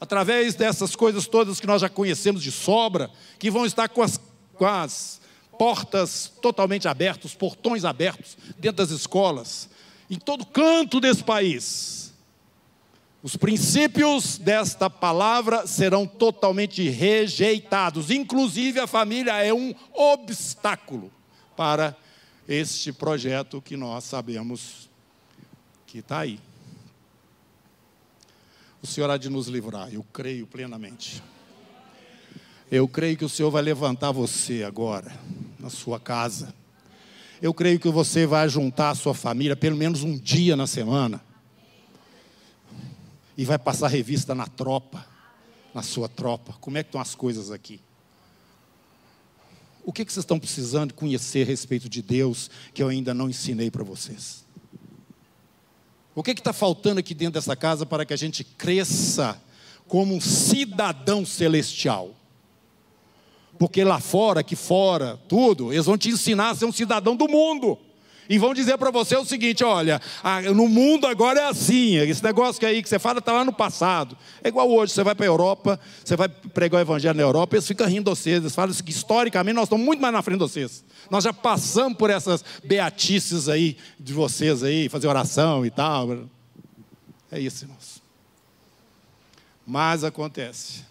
através 0.00 0.54
dessas 0.54 0.96
coisas 0.96 1.26
todas 1.26 1.60
que 1.60 1.66
nós 1.66 1.82
já 1.82 1.88
conhecemos 1.88 2.42
de 2.42 2.50
sobra, 2.50 3.10
que 3.38 3.50
vão 3.50 3.66
estar 3.66 3.88
com 3.88 4.02
as, 4.02 4.18
com 4.54 4.66
as 4.66 5.20
portas 5.58 6.32
totalmente 6.40 6.88
abertas, 6.88 7.34
portões 7.34 7.84
abertos 7.84 8.38
dentro 8.58 8.78
das 8.78 8.90
escolas, 8.90 9.68
em 10.08 10.18
todo 10.18 10.46
canto 10.46 10.98
desse 11.00 11.22
país. 11.22 12.14
Os 13.22 13.36
princípios 13.36 14.38
desta 14.38 14.88
palavra 14.88 15.66
serão 15.66 16.06
totalmente 16.06 16.88
rejeitados. 16.88 18.10
Inclusive, 18.10 18.80
a 18.80 18.86
família 18.86 19.44
é 19.44 19.52
um 19.52 19.74
obstáculo 19.92 21.12
para 21.54 21.94
este 22.48 22.90
projeto 22.90 23.60
que 23.60 23.76
nós 23.76 24.04
sabemos 24.04 24.88
que 25.86 25.98
está 25.98 26.20
aí. 26.20 26.40
O 28.82 28.86
Senhor 28.86 29.10
há 29.10 29.16
de 29.16 29.28
nos 29.28 29.46
livrar, 29.46 29.92
eu 29.92 30.04
creio 30.12 30.46
plenamente. 30.46 31.22
Eu 32.70 32.86
creio 32.88 33.16
que 33.16 33.24
o 33.24 33.28
Senhor 33.28 33.50
vai 33.50 33.62
levantar 33.62 34.12
você 34.12 34.62
agora, 34.62 35.12
na 35.58 35.68
sua 35.68 35.98
casa. 36.00 36.54
Eu 37.42 37.52
creio 37.52 37.80
que 37.80 37.88
você 37.88 38.26
vai 38.26 38.48
juntar 38.48 38.90
a 38.90 38.94
sua 38.94 39.14
família, 39.14 39.56
pelo 39.56 39.76
menos 39.76 40.02
um 40.02 40.16
dia 40.16 40.56
na 40.56 40.66
semana 40.66 41.20
e 43.40 43.44
vai 43.46 43.58
passar 43.58 43.88
revista 43.88 44.34
na 44.34 44.46
tropa, 44.46 45.06
na 45.72 45.82
sua 45.82 46.10
tropa. 46.10 46.52
Como 46.60 46.76
é 46.76 46.82
que 46.82 46.88
estão 46.88 47.00
as 47.00 47.14
coisas 47.14 47.50
aqui? 47.50 47.80
O 49.82 49.94
que, 49.94 50.04
que 50.04 50.12
vocês 50.12 50.24
estão 50.24 50.38
precisando 50.38 50.92
conhecer 50.92 51.42
a 51.42 51.46
respeito 51.46 51.88
de 51.88 52.02
Deus 52.02 52.50
que 52.74 52.82
eu 52.82 52.88
ainda 52.88 53.14
não 53.14 53.30
ensinei 53.30 53.70
para 53.70 53.82
vocês? 53.82 54.44
O 56.20 56.22
que 56.22 56.32
está 56.32 56.52
faltando 56.52 57.00
aqui 57.00 57.14
dentro 57.14 57.40
dessa 57.40 57.56
casa 57.56 57.86
para 57.86 58.04
que 58.04 58.12
a 58.12 58.16
gente 58.16 58.44
cresça 58.44 59.40
como 59.88 60.14
um 60.14 60.20
cidadão 60.20 61.24
celestial? 61.24 62.10
Porque 63.58 63.82
lá 63.82 63.98
fora, 64.00 64.40
aqui 64.40 64.54
fora, 64.54 65.18
tudo, 65.26 65.72
eles 65.72 65.86
vão 65.86 65.96
te 65.96 66.10
ensinar 66.10 66.50
a 66.50 66.54
ser 66.54 66.66
um 66.66 66.72
cidadão 66.72 67.16
do 67.16 67.26
mundo 67.26 67.78
e 68.30 68.38
vão 68.38 68.54
dizer 68.54 68.78
para 68.78 68.92
você 68.92 69.16
o 69.16 69.24
seguinte: 69.24 69.64
olha, 69.64 70.00
no 70.54 70.68
mundo 70.68 71.04
agora 71.08 71.40
é 71.40 71.48
assim, 71.48 71.96
esse 71.96 72.22
negócio 72.22 72.60
que 72.60 72.64
aí 72.64 72.80
que 72.80 72.88
você 72.88 72.98
fala 72.98 73.18
está 73.18 73.32
lá 73.32 73.44
no 73.44 73.52
passado. 73.52 74.16
É 74.42 74.48
igual 74.48 74.70
hoje, 74.70 74.92
você 74.92 75.02
vai 75.02 75.16
para 75.16 75.26
a 75.26 75.28
Europa, 75.28 75.80
você 76.04 76.14
vai 76.14 76.28
pregar 76.28 76.78
o 76.78 76.82
evangelho 76.82 77.16
na 77.16 77.24
Europa, 77.24 77.56
eles 77.56 77.66
ficam 77.66 77.88
rindo 77.88 78.04
de 78.04 78.10
vocês, 78.16 78.36
eles 78.36 78.54
falam 78.54 78.72
que 78.72 78.90
historicamente 78.92 79.56
nós 79.56 79.64
estamos 79.64 79.84
muito 79.84 80.00
mais 80.00 80.14
na 80.14 80.22
frente 80.22 80.38
de 80.38 80.44
vocês. 80.44 80.84
Nós 81.10 81.24
já 81.24 81.32
passamos 81.32 81.98
por 81.98 82.08
essas 82.08 82.44
beatices 82.62 83.48
aí 83.48 83.76
de 83.98 84.12
vocês 84.12 84.62
aí, 84.62 84.88
fazer 84.88 85.08
oração 85.08 85.66
e 85.66 85.70
tal. 85.70 86.28
É 87.32 87.40
isso, 87.40 87.64
irmãos. 87.64 88.00
Mas 89.66 90.04
acontece 90.04 90.84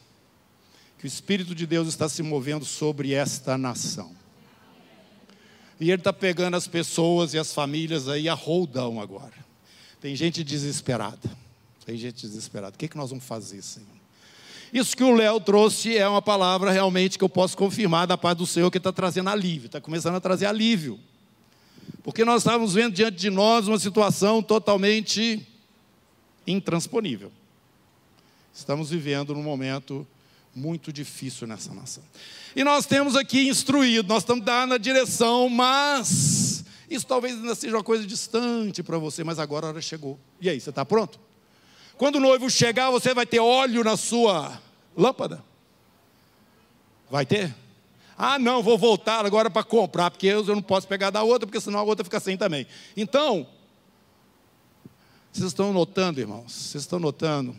que 0.98 1.06
o 1.06 1.08
Espírito 1.08 1.56
de 1.56 1.66
Deus 1.66 1.88
está 1.88 2.10
se 2.10 2.22
movendo 2.22 2.66
sobre 2.66 3.14
esta 3.14 3.58
nação. 3.58 4.19
E 5.80 5.90
ele 5.90 6.02
está 6.02 6.12
pegando 6.12 6.56
as 6.56 6.68
pessoas 6.68 7.34
e 7.34 7.40
as 7.40 7.54
famílias 7.54 8.10
aí 8.10 8.28
a 8.28 8.34
roldão 8.34 9.00
agora. 9.00 9.34
Tem 10.02 10.16
gente 10.16 10.44
desesperada. 10.44 11.30
Tem 11.86 11.98
gente 11.98 12.22
desesperada. 12.22 12.76
O 12.76 12.78
que, 12.78 12.86
é 12.86 12.88
que 12.88 12.98
nós 12.98 13.10
vamos 13.10 13.26
fazer, 13.26 13.62
Senhor? 13.62 13.88
Isso 14.72 14.96
que 14.96 15.04
o 15.04 15.16
Léo 15.16 15.40
trouxe 15.40 15.98
é 15.98 16.08
uma 16.08 16.22
palavra 16.22 16.72
realmente 16.72 17.18
que 17.18 17.24
eu 17.24 17.30
posso 17.30 17.58
confirmar 17.58 18.06
da 18.06 18.18
paz 18.18 18.38
do 18.38 18.46
Senhor 18.46 18.70
que 18.70 18.78
está 18.78 18.92
trazendo 18.92 19.30
alívio, 19.30 19.66
está 19.66 19.82
começando 19.82 20.16
a 20.16 20.20
trazer 20.20 20.46
alívio. 20.46 21.00
Porque 22.04 22.24
nós 22.24 22.42
estávamos 22.42 22.74
vendo 22.74 22.94
diante 22.94 23.18
de 23.18 23.30
nós 23.30 23.68
uma 23.68 23.80
situação 23.80 24.44
totalmente 24.44 25.46
intransponível. 26.46 27.32
Estamos 28.54 28.90
vivendo 28.90 29.34
num 29.34 29.44
momento 29.44 30.06
muito 30.60 30.92
difícil 30.92 31.48
nessa 31.48 31.74
nação. 31.74 32.04
E 32.56 32.64
nós 32.64 32.86
temos 32.86 33.16
aqui 33.16 33.48
instruído, 33.48 34.10
nós 34.10 34.24
estamos 34.24 34.44
dando 34.44 34.74
a 34.74 34.78
direção, 34.78 35.48
mas 35.50 36.66
isso 36.90 37.08
talvez 37.08 37.36
ainda 37.36 37.56
seja 37.56 37.78
uma 37.78 37.84
coisa 37.84 38.06
distante 38.06 38.84
para 38.84 38.98
você, 38.98 39.24
mas 39.24 39.40
agora 39.40 39.68
a 39.68 39.70
hora 39.70 39.82
chegou. 39.82 40.20
E 40.42 40.50
aí, 40.50 40.60
você 40.60 40.70
está 40.70 40.84
pronto? 40.84 41.20
Quando 41.98 42.16
o 42.16 42.20
noivo 42.20 42.50
chegar, 42.50 42.92
você 42.92 43.14
vai 43.14 43.26
ter 43.26 43.40
óleo 43.40 43.84
na 43.84 43.96
sua 43.96 44.62
lâmpada? 44.96 45.44
Vai 47.10 47.26
ter? 47.26 47.56
Ah, 48.18 48.38
não, 48.38 48.62
vou 48.62 48.78
voltar 48.78 49.26
agora 49.26 49.50
para 49.50 49.64
comprar, 49.64 50.12
porque 50.12 50.28
eu 50.28 50.44
não 50.44 50.62
posso 50.62 50.88
pegar 50.88 51.10
da 51.10 51.24
outra, 51.24 51.48
porque 51.48 51.62
senão 51.62 51.80
a 51.80 51.84
outra 51.84 52.04
fica 52.04 52.20
sem 52.20 52.36
também. 52.36 52.68
Então, 52.98 53.48
vocês 55.32 55.48
estão 55.48 55.72
notando, 55.72 56.20
irmãos? 56.20 56.52
Vocês 56.52 56.84
estão 56.84 57.00
notando? 57.00 57.56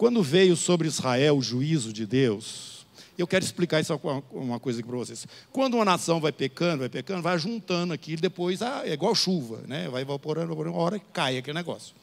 Quando 0.00 0.22
veio 0.22 0.56
sobre 0.56 0.88
Israel 0.88 1.36
o 1.36 1.42
juízo 1.42 1.92
de 1.92 2.06
Deus, 2.06 2.86
eu 3.18 3.26
quero 3.26 3.44
explicar 3.44 3.80
isso 3.80 3.94
uma 4.32 4.58
coisa 4.58 4.80
aqui 4.80 4.88
para 4.88 4.96
vocês. 4.96 5.26
Quando 5.52 5.74
uma 5.74 5.84
nação 5.84 6.18
vai 6.18 6.32
pecando, 6.32 6.78
vai 6.78 6.88
pecando, 6.88 7.20
vai 7.20 7.38
juntando 7.38 7.92
aqui, 7.92 8.16
depois 8.16 8.62
ah, 8.62 8.80
é 8.86 8.94
igual 8.94 9.14
chuva, 9.14 9.62
né? 9.66 9.90
vai 9.90 10.00
evaporando, 10.00 10.46
evaporando, 10.46 10.74
uma 10.74 10.82
hora 10.82 10.98
cai 11.12 11.36
aquele 11.36 11.58
negócio. 11.58 11.94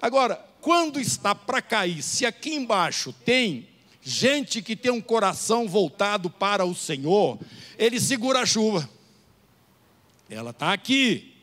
Agora, 0.00 0.42
quando 0.62 0.98
está 0.98 1.34
para 1.34 1.60
cair, 1.60 2.02
se 2.02 2.24
aqui 2.24 2.54
embaixo 2.54 3.12
tem 3.12 3.68
gente 4.00 4.62
que 4.62 4.74
tem 4.74 4.90
um 4.90 5.02
coração 5.02 5.68
voltado 5.68 6.30
para 6.30 6.64
o 6.64 6.74
Senhor, 6.74 7.38
ele 7.76 8.00
segura 8.00 8.40
a 8.40 8.46
chuva. 8.46 8.88
Ela 10.30 10.52
está 10.52 10.72
aqui. 10.72 11.34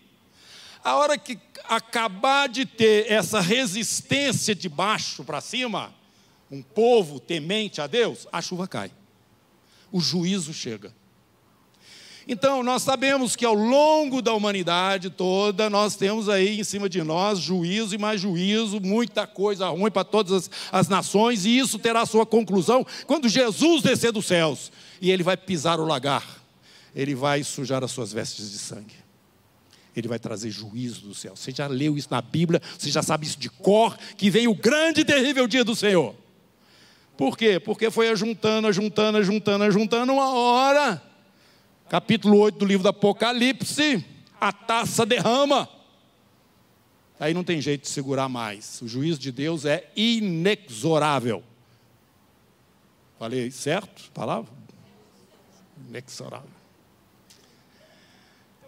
A 0.83 0.95
hora 0.95 1.19
que 1.19 1.39
acabar 1.75 2.47
de 2.47 2.65
ter 2.65 3.11
essa 3.11 3.39
resistência 3.39 4.53
de 4.53 4.67
baixo 4.67 5.23
para 5.23 5.41
cima, 5.41 5.93
um 6.51 6.61
povo 6.61 7.19
temente 7.19 7.81
a 7.81 7.87
Deus, 7.87 8.27
a 8.31 8.41
chuva 8.41 8.67
cai. 8.67 8.91
O 9.91 9.99
juízo 9.99 10.53
chega. 10.53 10.93
Então, 12.27 12.63
nós 12.63 12.83
sabemos 12.83 13.35
que 13.35 13.45
ao 13.45 13.53
longo 13.53 14.21
da 14.21 14.33
humanidade 14.33 15.09
toda, 15.09 15.69
nós 15.69 15.95
temos 15.95 16.29
aí 16.29 16.59
em 16.59 16.63
cima 16.63 16.87
de 16.87 17.03
nós 17.03 17.39
juízo 17.39 17.93
e 17.93 17.97
mais 17.97 18.21
juízo, 18.21 18.79
muita 18.79 19.27
coisa 19.27 19.67
ruim 19.69 19.91
para 19.91 20.05
todas 20.05 20.31
as, 20.31 20.51
as 20.71 20.87
nações, 20.87 21.45
e 21.45 21.57
isso 21.57 21.77
terá 21.77 22.05
sua 22.05 22.25
conclusão 22.25 22.85
quando 23.05 23.27
Jesus 23.27 23.81
descer 23.81 24.13
dos 24.13 24.25
céus 24.25 24.71
e 25.01 25.11
ele 25.11 25.21
vai 25.21 25.35
pisar 25.35 25.81
o 25.81 25.85
lagar, 25.85 26.25
ele 26.95 27.13
vai 27.13 27.43
sujar 27.43 27.83
as 27.83 27.91
suas 27.91 28.13
vestes 28.13 28.51
de 28.51 28.57
sangue 28.57 29.02
ele 29.95 30.07
vai 30.07 30.19
trazer 30.19 30.49
juízo 30.49 31.01
do 31.01 31.13
céu. 31.13 31.35
Você 31.35 31.51
já 31.51 31.67
leu 31.67 31.97
isso 31.97 32.07
na 32.11 32.21
Bíblia, 32.21 32.61
você 32.77 32.89
já 32.89 33.03
sabe 33.03 33.25
isso 33.25 33.39
de 33.39 33.49
cor, 33.49 33.97
que 34.17 34.29
vem 34.29 34.47
o 34.47 34.55
grande 34.55 35.01
e 35.01 35.05
terrível 35.05 35.47
dia 35.47 35.63
do 35.63 35.75
Senhor. 35.75 36.15
Por 37.15 37.37
quê? 37.37 37.59
Porque 37.59 37.91
foi 37.91 38.09
ajuntando, 38.09 38.67
ajuntando, 38.67 39.17
ajuntando, 39.17 39.63
ajuntando, 39.63 40.13
uma 40.13 40.33
hora, 40.33 41.01
capítulo 41.89 42.39
8 42.39 42.57
do 42.57 42.65
livro 42.65 42.83
do 42.83 42.89
Apocalipse, 42.89 44.03
a 44.41 44.51
taça 44.51 45.05
derrama. 45.05 45.69
Aí 47.19 47.33
não 47.33 47.43
tem 47.43 47.61
jeito 47.61 47.83
de 47.83 47.89
segurar 47.89 48.27
mais. 48.27 48.81
O 48.81 48.87
juízo 48.87 49.19
de 49.19 49.31
Deus 49.31 49.63
é 49.63 49.89
inexorável. 49.95 51.43
Falei 53.19 53.49
certo? 53.51 54.11
Palavra? 54.11 54.51
Inexorável. 55.87 56.52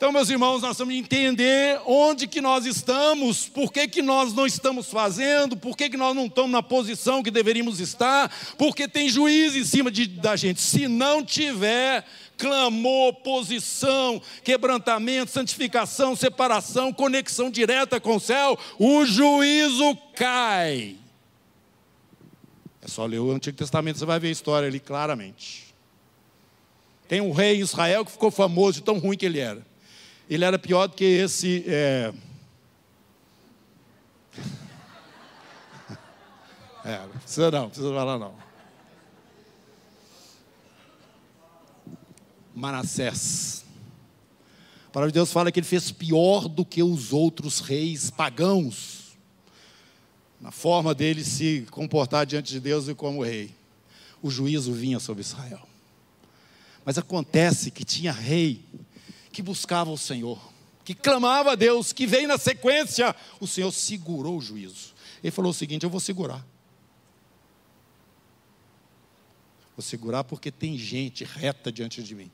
Então, 0.06 0.14
meus 0.14 0.30
irmãos, 0.30 0.62
nós 0.62 0.78
temos 0.78 0.94
que 0.94 1.00
entender 1.00 1.82
onde 1.84 2.28
que 2.28 2.40
nós 2.40 2.68
estamos, 2.68 3.50
por 3.50 3.74
que, 3.74 3.88
que 3.88 4.04
nós 4.04 4.34
não 4.34 4.46
estamos 4.46 4.86
fazendo, 4.86 5.58
por 5.58 5.76
que, 5.76 5.90
que 5.90 5.98
nós 5.98 6.16
não 6.16 6.28
estamos 6.28 6.52
na 6.52 6.62
posição 6.62 7.24
que 7.24 7.32
deveríamos 7.32 7.80
estar, 7.80 8.32
porque 8.56 8.88
tem 8.88 9.10
juiz 9.10 9.56
em 9.56 9.64
cima 9.64 9.90
de, 9.90 10.06
da 10.06 10.36
gente. 10.36 10.62
Se 10.62 10.88
não 10.88 11.26
tiver 11.26 12.06
clamor, 12.38 13.16
posição, 13.16 14.22
quebrantamento, 14.44 15.32
santificação, 15.32 16.16
separação, 16.16 16.94
conexão 16.94 17.50
direta 17.50 18.00
com 18.00 18.18
o 18.18 18.20
céu, 18.20 18.60
o 18.78 19.04
juízo 19.06 19.98
cai. 20.16 20.98
É 22.80 22.88
só 22.88 23.08
ler 23.08 23.22
o 23.22 23.32
Antigo 23.32 23.58
Testamento, 23.58 23.98
você 23.98 24.06
vai 24.06 24.20
ver 24.20 24.28
a 24.28 24.34
história 24.34 24.68
ali 24.68 24.80
claramente. 24.80 25.74
Tem 27.08 27.22
um 27.22 27.32
rei 27.32 27.56
em 27.56 27.62
Israel 27.62 28.06
que 28.06 28.12
ficou 28.12 28.30
famoso 28.30 28.74
de 28.74 28.84
tão 28.84 29.00
ruim 29.00 29.18
que 29.18 29.26
ele 29.26 29.40
era 29.40 29.74
ele 30.30 30.44
era 30.44 30.58
pior 30.58 30.88
do 30.88 30.96
que 30.96 31.04
esse. 31.04 31.64
É... 31.68 32.14
É, 36.88 37.00
não 37.00 37.18
precisa 37.18 37.50
não, 37.50 37.68
precisa 37.68 37.90
falar 37.92 38.20
não. 38.20 38.36
Manassés. 42.54 43.66
A 44.88 44.92
palavra 44.92 45.12
de 45.12 45.16
Deus 45.16 45.32
fala 45.32 45.52
que 45.52 45.60
ele 45.60 45.66
fez 45.66 45.90
pior 45.90 46.48
do 46.48 46.64
que 46.64 46.84
os 46.84 47.12
outros 47.12 47.60
reis 47.60 48.12
pagãos, 48.12 49.18
na 50.40 50.52
forma 50.52 50.94
dele 50.94 51.26
se 51.26 51.66
comportar 51.72 52.24
diante 52.26 52.54
de 52.54 52.60
Deus 52.60 52.88
e 52.88 52.94
como 52.94 53.24
rei. 53.24 53.50
O 54.22 54.30
juízo 54.30 54.72
vinha 54.72 55.00
sobre 55.00 55.22
Israel. 55.22 55.68
Mas 56.86 57.00
acontece 57.00 57.72
que 57.72 57.84
tinha 57.84 58.12
rei 58.12 58.64
que 59.36 59.42
buscava 59.42 59.92
o 59.92 59.98
Senhor, 59.98 60.40
que 60.86 60.94
clamava 60.94 61.52
a 61.52 61.56
Deus, 61.56 61.92
que 61.92 62.08
veio 62.08 62.26
na 62.26 62.38
sequência, 62.38 63.14
o 63.38 63.46
Senhor 63.46 63.70
segurou 63.70 64.38
o 64.38 64.42
juízo. 64.42 64.96
Ele 65.22 65.30
falou 65.30 65.52
o 65.52 65.54
seguinte: 65.54 65.84
Eu 65.84 65.90
vou 65.90 66.00
segurar. 66.00 66.46
Vou 69.76 69.84
segurar 69.84 70.24
porque 70.24 70.50
tem 70.50 70.78
gente 70.78 71.26
reta 71.26 71.70
diante 71.70 72.02
de 72.02 72.16
mim. 72.16 72.32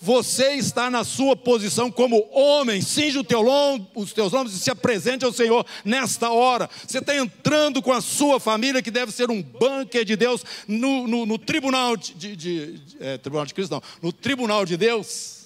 Você 0.00 0.54
está 0.54 0.90
na 0.90 1.04
sua 1.04 1.36
posição 1.36 1.90
como 1.90 2.26
homem, 2.32 2.80
cinge 2.80 3.18
lombo, 3.30 3.90
os 3.94 4.14
teus 4.14 4.32
ombros 4.32 4.54
e 4.54 4.58
se 4.58 4.70
apresente 4.70 5.22
ao 5.22 5.32
Senhor 5.34 5.66
nesta 5.84 6.30
hora. 6.30 6.68
Você 6.86 6.98
está 6.98 7.14
entrando 7.14 7.82
com 7.82 7.92
a 7.92 8.00
sua 8.00 8.40
família, 8.40 8.82
que 8.82 8.90
deve 8.90 9.12
ser 9.12 9.30
um 9.30 9.42
bunker 9.42 10.04
de 10.04 10.16
Deus, 10.16 10.42
no, 10.66 11.06
no, 11.06 11.26
no 11.26 11.38
tribunal 11.38 11.94
de, 11.94 12.14
de, 12.14 12.36
de 12.36 12.96
é, 13.00 13.18
tribunal 13.18 13.44
de 13.44 13.52
Cristo, 13.52 13.72
não, 13.72 13.82
no 14.00 14.12
tribunal 14.12 14.64
de 14.64 14.78
Deus 14.78 15.45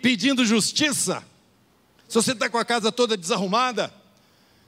pedindo 0.00 0.44
justiça, 0.44 1.22
se 2.08 2.14
você 2.14 2.32
está 2.32 2.48
com 2.48 2.58
a 2.58 2.64
casa 2.64 2.90
toda 2.90 3.16
desarrumada, 3.16 3.92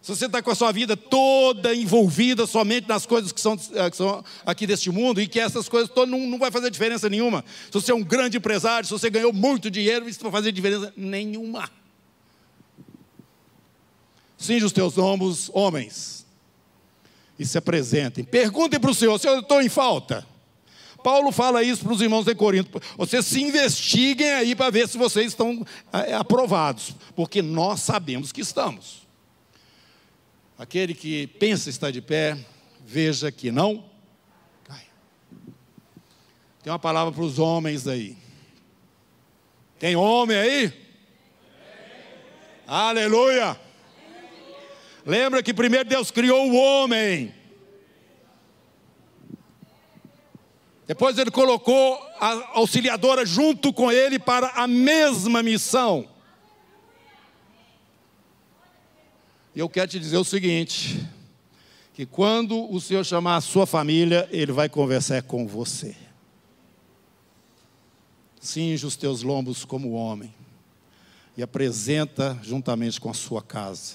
se 0.03 0.09
você 0.15 0.27
está 0.27 0.43
com 0.43 0.51
a 0.51 0.55
sua 0.55 0.73
vida 0.73 0.97
toda 0.97 1.73
envolvida 1.73 2.45
somente 2.45 2.89
nas 2.89 3.07
coisas 3.07 3.31
que 3.31 3.41
são, 3.41 3.57
eh, 3.73 3.89
que 3.89 3.97
são 3.97 4.25
aqui 4.45 4.67
deste 4.67 4.91
mundo 4.91 5.21
e 5.21 5.29
que 5.29 5.39
essas 5.39 5.69
coisas 5.69 5.89
todas 5.89 6.11
não, 6.11 6.27
não 6.27 6.39
vai 6.39 6.51
fazer 6.51 6.71
diferença 6.71 7.09
nenhuma. 7.09 7.45
Se 7.67 7.73
você 7.73 7.93
é 7.93 7.95
um 7.95 8.03
grande 8.03 8.37
empresário, 8.37 8.85
se 8.85 8.93
você 8.93 9.09
ganhou 9.09 9.33
muito 9.33 9.71
dinheiro, 9.71 10.09
isso 10.09 10.23
não 10.25 10.31
vai 10.31 10.41
fazer 10.41 10.51
diferença 10.51 10.93
nenhuma. 10.97 11.71
Cinge 14.37 14.65
os 14.65 14.73
teus 14.73 14.99
ombros, 14.99 15.49
homens, 15.55 16.27
e 17.39 17.47
se 17.47 17.57
apresentem. 17.57 18.25
Perguntem 18.25 18.81
para 18.81 18.91
o 18.91 18.95
Senhor: 18.95 19.17
se 19.21 19.29
eu 19.29 19.39
estou 19.39 19.63
em 19.63 19.69
falta? 19.69 20.27
Paulo 21.03 21.33
fala 21.33 21.63
isso 21.63 21.83
para 21.83 21.93
os 21.93 22.01
irmãos 22.01 22.25
de 22.25 22.35
Corinto. 22.35 22.81
Vocês 22.97 23.27
se 23.27 23.43
investiguem 23.43 24.33
aí 24.33 24.55
para 24.55 24.71
ver 24.71 24.89
se 24.89 24.97
vocês 24.97 25.29
estão 25.29 25.67
é, 25.93 26.15
aprovados, 26.15 26.95
porque 27.17 27.43
nós 27.43 27.81
sabemos 27.81 28.33
que 28.33 28.41
estamos. 28.41 29.07
Aquele 30.59 30.95
que 30.95 31.27
pensa 31.27 31.69
estar 31.69 31.91
de 31.91 32.01
pé, 32.01 32.39
veja 32.87 33.33
que 33.33 33.51
não 33.51 33.85
cai. 34.65 34.87
Tem 36.63 36.73
uma 36.73 36.79
palavra 36.79 37.13
para 37.13 37.25
os 37.25 37.39
homens 37.39 37.87
aí. 37.89 38.17
Tem 39.79 39.97
homem 39.97 40.37
aí? 40.37 40.73
Aleluia! 42.67 43.61
Lembra 45.05 45.43
que 45.43 45.53
primeiro 45.53 45.89
Deus 45.89 46.11
criou 46.11 46.49
o 46.49 46.55
homem. 46.55 47.35
Depois 50.93 51.17
ele 51.17 51.31
colocou 51.31 51.95
a 52.21 52.59
auxiliadora 52.59 53.25
junto 53.25 53.73
com 53.73 53.91
ele 53.91 54.19
para 54.19 54.49
a 54.49 54.67
mesma 54.67 55.43
missão. 55.43 56.07
E 59.55 59.61
eu 59.61 59.71
quero 59.71 59.91
te 59.91 59.99
dizer 59.99 60.19
o 60.19 60.25
seguinte: 60.25 61.03
que 61.95 62.05
quando 62.05 62.71
o 62.71 62.79
Senhor 62.79 63.03
chamar 63.07 63.37
a 63.37 63.41
sua 63.41 63.67
família, 63.67 64.29
Ele 64.31 64.53
vai 64.53 64.69
conversar 64.69 65.23
com 65.23 65.47
você. 65.47 65.97
Cinge 68.39 68.85
os 68.85 68.95
teus 68.95 69.23
lombos 69.23 69.65
como 69.65 69.93
homem 69.93 70.35
e 71.39 71.43
apresenta 71.43 72.39
juntamente 72.43 73.01
com 73.01 73.09
a 73.09 73.15
sua 73.15 73.41
casa. 73.41 73.95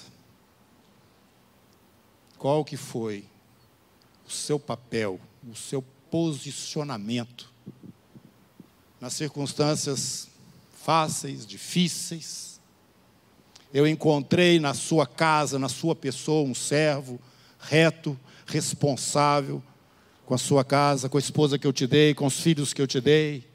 Qual 2.36 2.64
que 2.64 2.76
foi 2.76 3.24
o 4.26 4.30
seu 4.32 4.58
papel, 4.58 5.20
o 5.48 5.54
seu 5.54 5.80
posicionamento 6.10 7.50
nas 9.00 9.14
circunstâncias 9.14 10.28
fáceis, 10.82 11.46
difíceis. 11.46 12.60
Eu 13.72 13.86
encontrei 13.86 14.58
na 14.58 14.74
sua 14.74 15.06
casa, 15.06 15.58
na 15.58 15.68
sua 15.68 15.94
pessoa, 15.94 16.48
um 16.48 16.54
servo 16.54 17.20
reto, 17.60 18.18
responsável 18.46 19.62
com 20.24 20.34
a 20.34 20.38
sua 20.38 20.64
casa, 20.64 21.08
com 21.08 21.16
a 21.16 21.20
esposa 21.20 21.58
que 21.58 21.66
eu 21.66 21.72
te 21.72 21.86
dei, 21.86 22.14
com 22.14 22.26
os 22.26 22.40
filhos 22.40 22.72
que 22.72 22.80
eu 22.80 22.86
te 22.86 23.00
dei. 23.00 23.46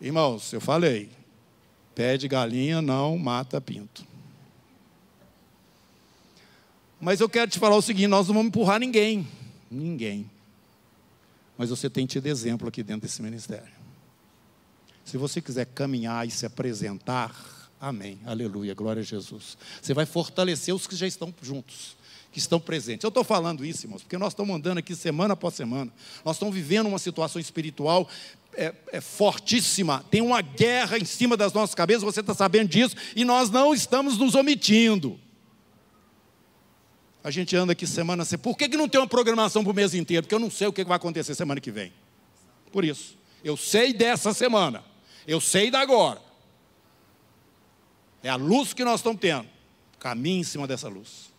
Irmãos, 0.00 0.52
eu 0.52 0.60
falei, 0.60 1.10
pede 1.94 2.28
galinha, 2.28 2.80
não 2.80 3.18
mata 3.18 3.60
pinto. 3.60 4.04
Mas 7.00 7.20
eu 7.20 7.28
quero 7.28 7.50
te 7.50 7.58
falar 7.58 7.76
o 7.76 7.82
seguinte: 7.82 8.06
nós 8.06 8.28
não 8.28 8.34
vamos 8.34 8.48
empurrar 8.48 8.78
ninguém. 8.78 9.26
Ninguém. 9.70 10.28
Mas 11.56 11.70
você 11.70 11.88
tem 11.88 12.06
tido 12.06 12.26
exemplo 12.26 12.68
aqui 12.68 12.82
dentro 12.82 13.02
desse 13.02 13.22
ministério. 13.22 13.72
Se 15.04 15.16
você 15.16 15.40
quiser 15.40 15.66
caminhar 15.66 16.26
e 16.26 16.30
se 16.30 16.46
apresentar, 16.46 17.34
amém, 17.80 18.18
aleluia, 18.24 18.74
glória 18.74 19.00
a 19.00 19.04
Jesus. 19.04 19.56
Você 19.80 19.94
vai 19.94 20.06
fortalecer 20.06 20.74
os 20.74 20.86
que 20.86 20.96
já 20.96 21.06
estão 21.06 21.34
juntos, 21.42 21.96
que 22.32 22.38
estão 22.38 22.58
presentes. 22.58 23.04
Eu 23.04 23.08
estou 23.08 23.24
falando 23.24 23.64
isso, 23.64 23.86
irmãos, 23.86 24.02
porque 24.02 24.18
nós 24.18 24.32
estamos 24.32 24.54
andando 24.54 24.78
aqui 24.78 24.94
semana 24.94 25.34
após 25.34 25.54
semana. 25.54 25.92
Nós 26.24 26.36
estamos 26.36 26.54
vivendo 26.54 26.86
uma 26.86 26.98
situação 26.98 27.40
espiritual 27.40 28.08
é, 28.54 28.74
é 28.92 29.00
fortíssima. 29.00 30.04
Tem 30.10 30.20
uma 30.20 30.40
guerra 30.40 30.98
em 30.98 31.04
cima 31.04 31.36
das 31.36 31.52
nossas 31.52 31.74
cabeças, 31.74 32.02
você 32.02 32.20
está 32.20 32.34
sabendo 32.34 32.68
disso, 32.68 32.96
e 33.14 33.24
nós 33.24 33.50
não 33.50 33.74
estamos 33.74 34.18
nos 34.18 34.34
omitindo. 34.34 35.18
A 37.22 37.30
gente 37.30 37.54
anda 37.54 37.72
aqui 37.72 37.86
semana 37.86 38.22
assim. 38.22 38.38
Por 38.38 38.56
que, 38.56 38.68
que 38.68 38.76
não 38.76 38.88
tem 38.88 39.00
uma 39.00 39.06
programação 39.06 39.62
para 39.62 39.72
o 39.72 39.74
mês 39.74 39.94
inteiro? 39.94 40.22
Porque 40.22 40.34
eu 40.34 40.38
não 40.38 40.50
sei 40.50 40.66
o 40.66 40.72
que 40.72 40.84
vai 40.84 40.96
acontecer 40.96 41.34
semana 41.34 41.60
que 41.60 41.70
vem. 41.70 41.92
Por 42.72 42.84
isso. 42.84 43.16
Eu 43.44 43.56
sei 43.56 43.92
dessa 43.92 44.32
semana. 44.32 44.82
Eu 45.26 45.40
sei 45.40 45.70
da 45.70 45.80
agora. 45.80 46.20
É 48.22 48.28
a 48.28 48.36
luz 48.36 48.72
que 48.72 48.84
nós 48.84 49.00
estamos 49.00 49.20
tendo. 49.20 49.46
Caminhe 49.98 50.40
em 50.40 50.44
cima 50.44 50.66
dessa 50.66 50.88
luz. 50.88 51.30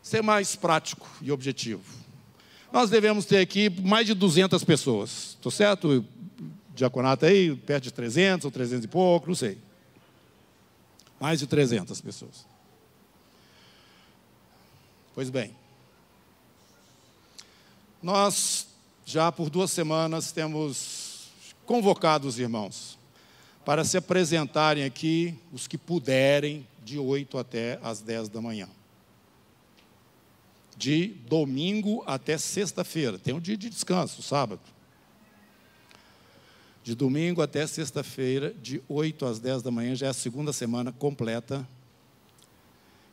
Ser 0.00 0.22
mais 0.22 0.54
prático 0.54 1.08
e 1.20 1.32
objetivo. 1.32 1.82
Nós 2.72 2.90
devemos 2.90 3.24
ter 3.24 3.38
aqui 3.38 3.68
mais 3.68 4.06
de 4.06 4.14
200 4.14 4.62
pessoas. 4.64 5.30
Estou 5.30 5.50
certo? 5.50 6.04
Diaconato 6.74 7.26
aí, 7.26 7.54
perto 7.56 7.84
de 7.84 7.92
300 7.92 8.44
ou 8.44 8.50
300 8.50 8.84
e 8.84 8.88
pouco, 8.88 9.26
não 9.28 9.34
sei. 9.34 9.58
Mais 11.20 11.40
de 11.40 11.46
300 11.46 12.00
pessoas. 12.00 12.46
Pois 15.18 15.30
bem, 15.30 15.50
nós 18.00 18.68
já 19.04 19.32
por 19.32 19.50
duas 19.50 19.72
semanas 19.72 20.30
temos 20.30 21.32
convocado 21.66 22.28
os 22.28 22.38
irmãos 22.38 22.96
para 23.64 23.84
se 23.84 23.96
apresentarem 23.96 24.84
aqui, 24.84 25.36
os 25.52 25.66
que 25.66 25.76
puderem, 25.76 26.64
de 26.84 27.00
8 27.00 27.36
até 27.36 27.80
as 27.82 28.00
10 28.00 28.28
da 28.28 28.40
manhã. 28.40 28.68
De 30.76 31.08
domingo 31.28 32.04
até 32.06 32.38
sexta-feira. 32.38 33.18
Tem 33.18 33.34
um 33.34 33.40
dia 33.40 33.56
de 33.56 33.68
descanso, 33.68 34.22
sábado. 34.22 34.62
De 36.84 36.94
domingo 36.94 37.42
até 37.42 37.66
sexta-feira, 37.66 38.54
de 38.62 38.80
8 38.88 39.26
às 39.26 39.40
10 39.40 39.62
da 39.62 39.70
manhã, 39.72 39.96
já 39.96 40.06
é 40.06 40.10
a 40.10 40.14
segunda 40.14 40.52
semana 40.52 40.92
completa 40.92 41.66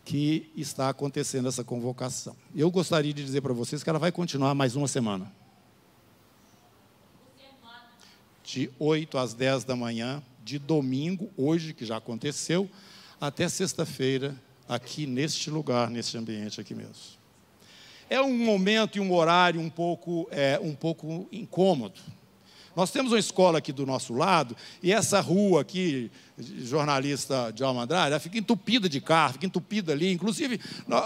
que 0.06 0.52
está 0.56 0.88
acontecendo 0.88 1.48
essa 1.48 1.64
convocação. 1.64 2.38
Eu 2.56 2.70
gostaria 2.70 3.12
de 3.12 3.26
dizer 3.26 3.42
para 3.42 3.54
vocês 3.54 3.84
que 3.84 3.90
ela 3.90 3.98
vai 3.98 4.12
continuar 4.12 4.54
mais 4.54 4.76
uma 4.76 4.88
semana. 4.88 5.30
De 8.44 8.70
8 8.78 9.18
às 9.18 9.34
10 9.34 9.64
da 9.64 9.76
manhã, 9.76 10.22
de 10.44 10.60
domingo, 10.60 11.32
hoje, 11.36 11.74
que 11.74 11.84
já 11.84 11.98
aconteceu, 11.98 12.70
até 13.20 13.50
sexta-feira, 13.50 14.40
aqui 14.70 15.08
neste 15.08 15.50
lugar, 15.50 15.90
neste 15.90 16.16
ambiente 16.16 16.62
aqui 16.62 16.76
mesmo. 16.76 16.94
É 18.08 18.22
um 18.22 18.38
momento 18.38 19.00
e 19.00 19.02
um 19.02 19.12
horário 19.12 19.60
um 19.60 19.72
pouco, 19.72 20.28
é, 20.30 20.60
um 20.62 20.76
pouco 20.76 21.28
incômodo. 21.32 22.00
Nós 22.76 22.92
temos 22.92 23.12
uma 23.12 23.20
escola 23.20 23.60
aqui 23.60 23.72
do 23.72 23.86
nosso 23.86 24.14
lado, 24.14 24.56
e 24.84 24.92
essa 24.92 25.22
rua 25.22 25.62
aqui, 25.62 26.12
jornalista 26.38 27.52
de 27.52 27.64
Andrade, 27.64 28.12
ela 28.12 28.20
fica 28.20 28.38
entupida 28.38 28.90
de 28.90 29.00
carro, 29.00 29.34
fica 29.34 29.46
entupida 29.46 29.94
ali. 29.94 30.12
Inclusive, 30.12 30.60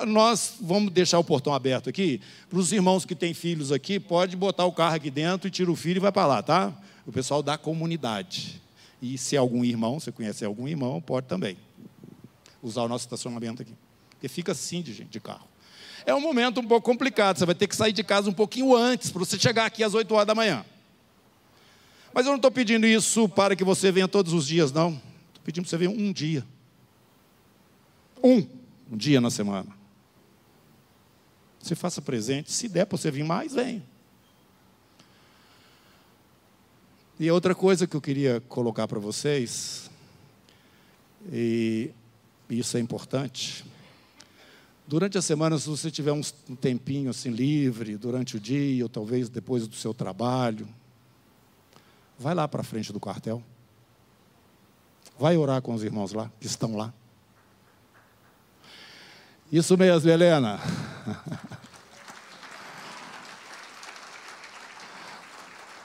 nós 0.07 0.55
vamos 0.59 0.91
deixar 0.91 1.19
o 1.19 1.23
portão 1.23 1.53
aberto 1.53 1.89
aqui, 1.89 2.19
para 2.49 2.57
os 2.57 2.71
irmãos 2.71 3.05
que 3.05 3.13
têm 3.13 3.33
filhos 3.33 3.71
aqui, 3.71 3.99
pode 3.99 4.35
botar 4.35 4.65
o 4.65 4.71
carro 4.71 4.95
aqui 4.95 5.11
dentro 5.11 5.47
e 5.47 5.51
tira 5.51 5.71
o 5.71 5.75
filho 5.75 5.97
e 5.97 5.99
vai 5.99 6.11
para 6.11 6.25
lá, 6.25 6.41
tá? 6.41 6.73
O 7.05 7.11
pessoal 7.11 7.43
da 7.43 7.57
comunidade. 7.57 8.61
E 9.01 9.17
se 9.17 9.35
é 9.35 9.39
algum 9.39 9.63
irmão, 9.63 9.99
você 9.99 10.11
conhece 10.11 10.43
algum 10.43 10.67
irmão, 10.67 10.99
pode 10.99 11.27
também 11.27 11.57
usar 12.61 12.83
o 12.83 12.87
nosso 12.87 13.05
estacionamento 13.05 13.61
aqui. 13.61 13.73
Porque 14.09 14.27
fica 14.27 14.51
assim 14.51 14.81
de 14.81 14.91
gente 14.93 15.09
de 15.09 15.19
carro. 15.19 15.47
É 16.05 16.13
um 16.13 16.19
momento 16.19 16.59
um 16.59 16.67
pouco 16.67 16.89
complicado, 16.89 17.37
você 17.37 17.45
vai 17.45 17.55
ter 17.55 17.67
que 17.67 17.75
sair 17.75 17.93
de 17.93 18.03
casa 18.03 18.29
um 18.29 18.33
pouquinho 18.33 18.75
antes, 18.75 19.11
para 19.11 19.19
você 19.19 19.37
chegar 19.37 19.65
aqui 19.65 19.83
às 19.83 19.93
8 19.93 20.13
horas 20.13 20.27
da 20.27 20.33
manhã. 20.33 20.65
Mas 22.13 22.25
eu 22.25 22.31
não 22.31 22.37
estou 22.37 22.51
pedindo 22.51 22.87
isso 22.87 23.29
para 23.29 23.55
que 23.55 23.63
você 23.63 23.91
venha 23.91 24.07
todos 24.07 24.33
os 24.33 24.47
dias, 24.47 24.71
não. 24.71 24.91
Estou 25.29 25.43
pedindo 25.43 25.63
para 25.63 25.69
você 25.69 25.77
vir 25.77 25.89
um 25.89 26.11
dia. 26.11 26.45
Um, 28.23 28.45
um 28.91 28.97
dia 28.97 29.21
na 29.21 29.29
semana. 29.29 29.69
Você 31.61 31.75
faça 31.75 32.01
presente. 32.01 32.51
Se 32.51 32.67
der 32.67 32.85
para 32.85 32.97
você 32.97 33.11
vir 33.11 33.23
mais, 33.23 33.53
venha. 33.53 33.83
E 37.19 37.29
outra 37.29 37.53
coisa 37.53 37.85
que 37.85 37.95
eu 37.95 38.01
queria 38.01 38.41
colocar 38.47 38.87
para 38.87 38.97
vocês, 38.97 39.91
e 41.31 41.91
isso 42.49 42.77
é 42.77 42.79
importante. 42.79 43.65
Durante 44.87 45.17
a 45.17 45.21
semana, 45.21 45.59
se 45.59 45.67
você 45.67 45.91
tiver 45.91 46.13
um 46.13 46.21
tempinho 46.55 47.09
assim 47.09 47.29
livre, 47.29 47.97
durante 47.97 48.37
o 48.37 48.39
dia, 48.39 48.83
ou 48.83 48.89
talvez 48.89 49.27
depois 49.27 49.67
do 49.67 49.75
seu 49.75 49.93
trabalho, 49.93 50.67
Vai 52.19 52.35
lá 52.35 52.47
para 52.47 52.61
frente 52.63 52.91
do 52.91 52.99
quartel. 52.99 53.41
Vai 55.17 55.37
orar 55.37 55.61
com 55.61 55.73
os 55.73 55.83
irmãos 55.83 56.11
lá, 56.11 56.29
que 56.39 56.47
estão 56.47 56.75
lá. 56.75 56.93
Isso 59.51 59.77
mesmo, 59.77 60.09
Helena. 60.09 60.59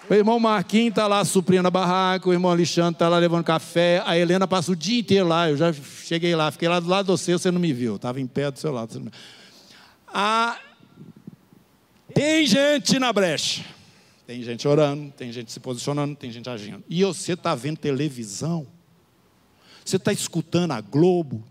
O 0.09 0.13
irmão 0.13 0.39
Marquinhos 0.39 0.91
está 0.91 1.07
lá 1.07 1.25
suprindo 1.25 1.67
a 1.67 1.71
barraca, 1.71 2.29
o 2.29 2.33
irmão 2.33 2.51
Alexandre 2.51 2.93
está 2.93 3.09
lá 3.09 3.17
levando 3.17 3.43
café, 3.43 4.03
a 4.05 4.19
Helena 4.19 4.47
passa 4.47 4.71
o 4.71 4.77
dia 4.77 5.01
inteiro 5.01 5.27
lá, 5.27 5.49
eu 5.49 5.57
já 5.57 5.73
cheguei 5.73 6.37
lá, 6.37 6.51
fiquei 6.51 6.69
lá 6.69 6.79
do 6.79 6.87
lado 6.87 7.07
do 7.07 7.17
seu, 7.17 7.39
você 7.39 7.51
não 7.51 7.59
me 7.59 7.73
viu, 7.73 7.97
estava 7.97 8.21
em 8.21 8.27
pé 8.27 8.51
do 8.51 8.59
seu 8.59 8.71
lado. 8.71 9.11
Ah, 10.07 10.59
tem 12.13 12.47
gente 12.47 12.99
na 12.99 13.15
brecha. 13.15 13.65
Tem 14.27 14.43
gente 14.43 14.67
orando, 14.67 15.13
tem 15.13 15.31
gente 15.31 15.53
se 15.53 15.61
posicionando, 15.61 16.17
tem 16.17 16.31
gente 16.31 16.49
agindo. 16.49 16.83
E 16.89 17.05
você 17.05 17.35
está 17.35 17.55
vendo 17.55 17.77
televisão, 17.77 18.67
você 19.85 19.97
está 19.97 20.13
escutando 20.13 20.73
a 20.73 20.81
Globo, 20.81 21.45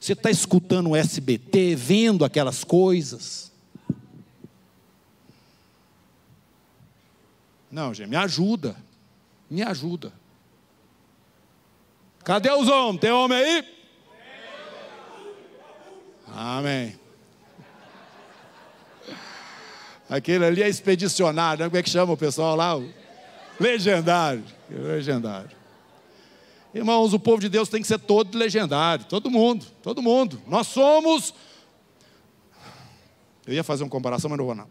você 0.00 0.12
está 0.12 0.30
escutando 0.30 0.90
o 0.90 0.96
SBT, 0.96 1.76
vendo 1.76 2.24
aquelas 2.24 2.64
coisas. 2.64 3.52
Não, 7.70 7.92
gente, 7.94 8.08
me 8.08 8.16
ajuda. 8.16 8.76
Me 9.48 9.62
ajuda. 9.62 10.12
Cadê 12.24 12.50
os 12.50 12.68
homens? 12.68 13.00
Tem 13.00 13.12
homem 13.12 13.38
aí? 13.38 13.64
Amém. 16.26 16.98
Aquele 20.08 20.44
ali 20.44 20.62
é 20.62 20.68
expedicionário, 20.68 21.64
né? 21.64 21.68
como 21.68 21.78
é 21.78 21.82
que 21.82 21.90
chama 21.90 22.12
o 22.12 22.16
pessoal 22.16 22.54
lá? 22.54 22.80
Legendário. 23.58 24.44
Legendário. 24.70 25.56
Irmãos, 26.72 27.12
o 27.12 27.18
povo 27.18 27.40
de 27.40 27.48
Deus 27.48 27.68
tem 27.68 27.80
que 27.80 27.88
ser 27.88 27.98
todo 27.98 28.36
legendário, 28.36 29.06
todo 29.06 29.30
mundo, 29.30 29.64
todo 29.82 30.02
mundo. 30.02 30.42
Nós 30.46 30.66
somos. 30.66 31.32
Eu 33.46 33.54
ia 33.54 33.64
fazer 33.64 33.82
uma 33.82 33.90
comparação, 33.90 34.28
mas 34.28 34.38
não 34.38 34.44
vou 34.44 34.54
não. 34.54 34.68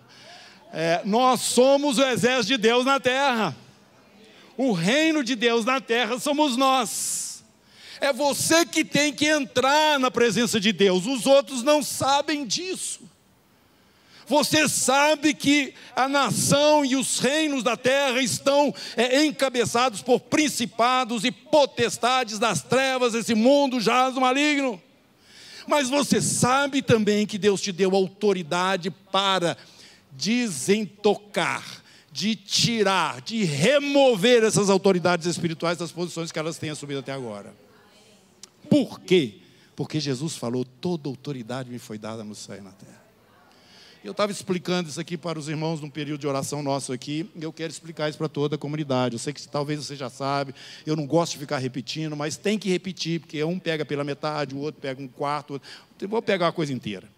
É, 0.71 1.02
nós 1.04 1.41
somos 1.41 1.98
o 1.98 2.04
exército 2.04 2.48
de 2.48 2.58
Deus 2.58 2.86
na 2.86 3.00
terra. 3.00 3.56
O 4.58 4.71
reino 4.71 5.24
de 5.24 5.36
Deus 5.36 5.65
na 5.65 5.82
terra 5.82 6.19
somos 6.19 6.56
nós. 6.56 7.43
É 8.00 8.13
você 8.13 8.65
que 8.65 8.86
tem 8.86 9.12
que 9.12 9.26
entrar 9.26 10.00
na 10.00 10.12
presença 10.12 10.60
de 10.60 10.71
Deus. 10.71 11.06
Os 11.06 11.26
outros 11.26 11.63
não 11.63 11.82
sabem 11.82 12.45
disso. 12.45 13.02
Você 14.27 14.67
sabe 14.67 15.33
que 15.33 15.73
a 15.95 16.07
nação 16.07 16.83
e 16.83 16.95
os 16.95 17.19
reinos 17.19 17.63
da 17.63 17.77
terra 17.77 18.19
estão 18.21 18.73
é, 18.97 19.23
encabeçados 19.23 20.01
por 20.01 20.19
principados 20.19 21.23
e 21.23 21.31
potestades 21.31 22.39
das 22.39 22.63
trevas, 22.63 23.13
esse 23.13 23.35
mundo 23.35 23.79
jaz 23.79 24.15
maligno. 24.15 24.81
Mas 25.67 25.89
você 25.89 26.21
sabe 26.21 26.81
também 26.81 27.25
que 27.25 27.38
Deus 27.38 27.61
te 27.61 27.71
deu 27.71 27.95
autoridade 27.95 28.89
para 28.89 29.57
desentocar, 30.11 31.83
de 32.11 32.35
tirar, 32.35 33.21
de 33.21 33.43
remover 33.43 34.43
essas 34.43 34.69
autoridades 34.69 35.27
espirituais 35.27 35.77
das 35.77 35.91
posições 35.91 36.31
que 36.31 36.39
elas 36.39 36.57
têm 36.57 36.69
assumido 36.69 36.99
até 36.99 37.11
agora. 37.11 37.53
Por 38.69 38.99
quê? 38.99 39.35
Porque 39.75 39.99
Jesus 39.99 40.35
falou: 40.35 40.65
toda 40.65 41.09
autoridade 41.09 41.69
me 41.69 41.79
foi 41.79 41.97
dada 41.97 42.23
no 42.23 42.33
céu 42.33 42.57
e 42.57 42.61
na 42.61 42.71
terra. 42.71 43.04
Eu 44.05 44.11
estava 44.11 44.31
explicando 44.31 44.87
isso 44.87 45.01
aqui 45.01 45.17
para 45.17 45.39
os 45.39 45.49
irmãos 45.49 45.81
num 45.81 45.89
período 45.89 46.21
de 46.21 46.27
oração 46.27 46.61
nosso 46.61 46.93
aqui, 46.93 47.27
e 47.35 47.41
eu 47.41 47.51
quero 47.51 47.71
explicar 47.71 48.07
isso 48.07 48.19
para 48.19 48.29
toda 48.29 48.53
a 48.53 48.57
comunidade. 48.57 49.15
Eu 49.15 49.19
sei 49.19 49.33
que 49.33 49.47
talvez 49.47 49.83
você 49.83 49.95
já 49.95 50.11
sabe, 50.11 50.53
eu 50.85 50.95
não 50.95 51.07
gosto 51.07 51.31
de 51.31 51.39
ficar 51.39 51.57
repetindo, 51.57 52.15
mas 52.15 52.37
tem 52.37 52.59
que 52.59 52.69
repetir, 52.69 53.19
porque 53.19 53.43
um 53.43 53.57
pega 53.57 53.83
pela 53.83 54.03
metade, 54.03 54.53
o 54.53 54.59
outro 54.59 54.79
pega 54.79 55.01
um 55.01 55.07
quarto, 55.07 55.59
eu 55.99 56.07
vou 56.07 56.21
pegar 56.21 56.49
a 56.49 56.51
coisa 56.51 56.71
inteira. 56.71 57.09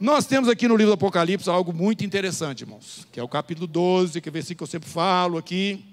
Nós 0.00 0.24
temos 0.24 0.48
aqui 0.48 0.66
no 0.66 0.74
livro 0.74 0.92
do 0.92 0.94
Apocalipse 0.94 1.50
algo 1.50 1.70
muito 1.70 2.02
interessante, 2.02 2.62
irmãos, 2.62 3.06
que 3.12 3.20
é 3.20 3.22
o 3.22 3.28
capítulo 3.28 3.66
12, 3.66 4.22
que 4.22 4.28
é 4.28 4.30
o 4.30 4.32
versículo 4.32 4.56
que 4.56 4.62
eu 4.62 4.80
sempre 4.80 4.88
falo 4.88 5.36
aqui. 5.36 5.84